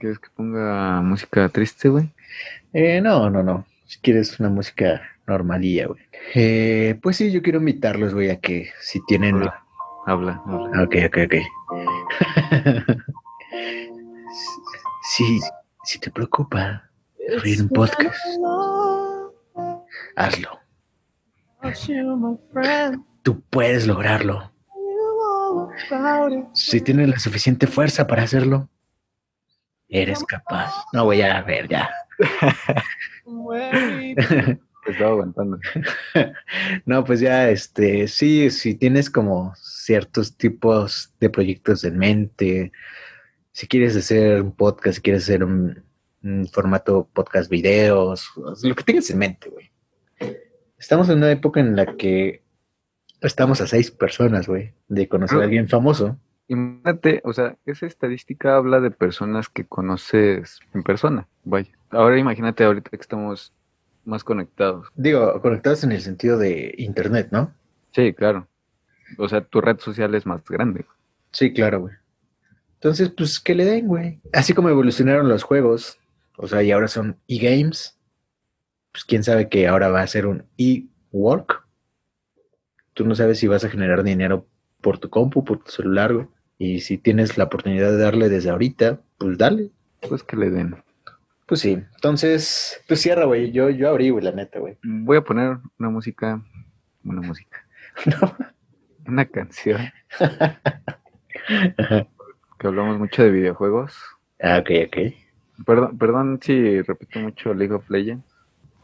[0.00, 2.08] ¿Quieres que ponga música triste, güey?
[2.72, 3.66] Eh, no, no, no.
[3.84, 6.00] Si quieres una música normalilla, güey.
[6.34, 9.34] Eh, pues sí, yo quiero invitarlos, güey, a que si tienen...
[9.34, 9.62] Habla,
[10.06, 10.82] habla, habla.
[10.84, 11.34] Ok, ok, ok.
[15.02, 15.38] si,
[15.84, 16.88] si te preocupa
[17.36, 18.16] abrir un podcast,
[20.16, 20.60] hazlo.
[23.22, 24.50] Tú puedes lograrlo.
[26.54, 28.70] Si tienes la suficiente fuerza para hacerlo,
[29.90, 30.72] eres capaz.
[30.92, 31.90] No voy a ver ya.
[34.84, 35.58] Te estaba aguantando.
[36.86, 42.72] No, pues ya, este, sí, si tienes como ciertos tipos de proyectos en mente,
[43.52, 45.82] si quieres hacer un podcast, si quieres hacer un,
[46.22, 48.30] un formato podcast videos,
[48.62, 49.70] lo que tengas en mente, güey.
[50.78, 52.42] Estamos en una época en la que
[53.20, 56.18] estamos a seis personas, güey, de conocer a alguien famoso.
[56.50, 61.28] Imagínate, o sea, esa estadística habla de personas que conoces en persona.
[61.44, 61.70] Vaya.
[61.90, 63.52] Ahora imagínate ahorita que estamos
[64.04, 64.88] más conectados.
[64.96, 67.54] Digo, conectados en el sentido de internet, ¿no?
[67.92, 68.48] Sí, claro.
[69.16, 70.86] O sea, tu red social es más grande.
[71.30, 71.94] Sí, claro, güey.
[72.74, 74.20] Entonces, pues que le den, güey.
[74.32, 76.00] Así como evolucionaron los juegos,
[76.36, 77.96] o sea, y ahora son e-games,
[78.90, 81.64] pues quién sabe que ahora va a ser un e-work.
[82.94, 84.48] Tú no sabes si vas a generar dinero
[84.80, 86.26] por tu compu, por tu celular, güey.
[86.62, 89.70] Y si tienes la oportunidad de darle desde ahorita, pues dale.
[90.06, 90.76] Pues que le den.
[91.46, 91.72] Pues sí.
[91.94, 93.50] Entonces, pues cierra, güey.
[93.50, 94.76] Yo, yo abrí, güey, la neta, güey.
[94.82, 96.42] Voy a poner una música.
[97.02, 97.64] Una música.
[98.20, 98.36] No.
[99.06, 99.80] Una canción
[102.58, 103.94] que hablamos mucho de videojuegos.
[104.42, 104.96] ah, ok, ok.
[105.66, 108.24] Perdón, perdón si repito mucho League of Legends,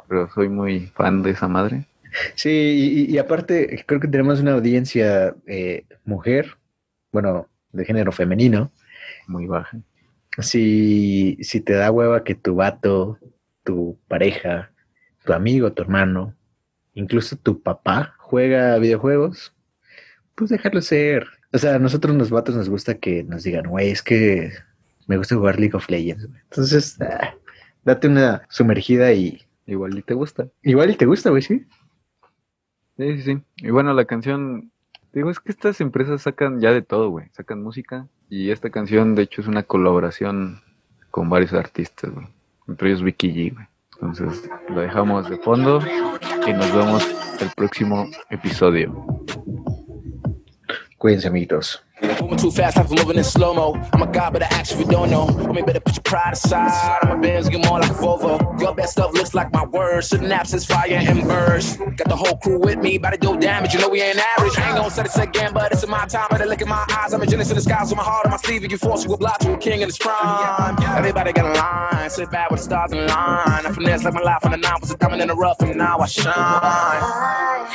[0.08, 1.86] pero soy muy fan de esa madre.
[2.34, 6.56] Sí, y, y- y aparte, creo que tenemos una audiencia eh, mujer,
[7.12, 7.46] bueno,
[7.76, 8.72] de género femenino.
[9.26, 9.78] Muy baja.
[10.38, 13.18] Si, si te da hueva que tu vato,
[13.64, 14.70] tu pareja,
[15.24, 16.34] tu amigo, tu hermano,
[16.94, 19.54] incluso tu papá juega videojuegos,
[20.34, 21.26] pues déjalo ser.
[21.52, 24.52] O sea, a nosotros los vatos nos gusta que nos digan, güey, es que
[25.06, 26.28] Me gusta jugar League of Legends.
[26.50, 27.34] Entonces, ah,
[27.84, 30.48] date una sumergida y Igual y te gusta.
[30.62, 31.64] igual y te gusta, güey, sí.
[32.98, 33.42] Sí, sí, sí.
[33.58, 34.70] Y bueno, la canción,
[35.16, 37.28] digo, es que estas empresas sacan ya de todo, güey.
[37.32, 40.60] Sacan música y esta canción, de hecho, es una colaboración
[41.10, 42.26] con varios artistas, güey.
[42.68, 43.66] Entre ellos Vicky G, güey.
[43.94, 45.80] Entonces, lo dejamos de fondo
[46.46, 48.92] y nos vemos el próximo episodio.
[50.98, 51.82] Cuídense, amiguitos.
[52.20, 53.74] Moving too fast, life is moving in slow mo.
[53.92, 55.26] I'm a god, but I act if you don't know.
[55.26, 56.98] Homie, better put your pride aside.
[57.02, 58.60] I'm a Benz, get more like a Volvo.
[58.60, 60.10] Your best stuff looks like my words.
[60.10, 61.78] Synapses, fire and burst.
[61.78, 63.72] Got the whole crew with me, about to do damage.
[63.72, 64.58] You know we ain't average.
[64.58, 66.28] I ain't gonna say this again, but it's in my time.
[66.30, 67.14] Better look in my eyes.
[67.14, 68.62] I'm a genius in the skies with my heart on my sleeve.
[68.62, 70.76] You can force you a block to a king in his prime.
[70.82, 72.10] Everybody got a line.
[72.10, 73.66] Sit back with the stars in line.
[73.66, 75.76] I finesse like my life on the nine was a diamond in the rough, and
[75.76, 77.66] now I shine.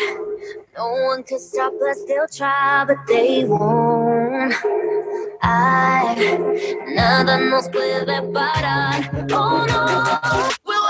[0.78, 4.54] No one can stop us, they'll try, but they won't.
[5.44, 6.38] I,
[6.96, 9.02] nada nos puede parar.
[9.34, 10.81] Oh no, we're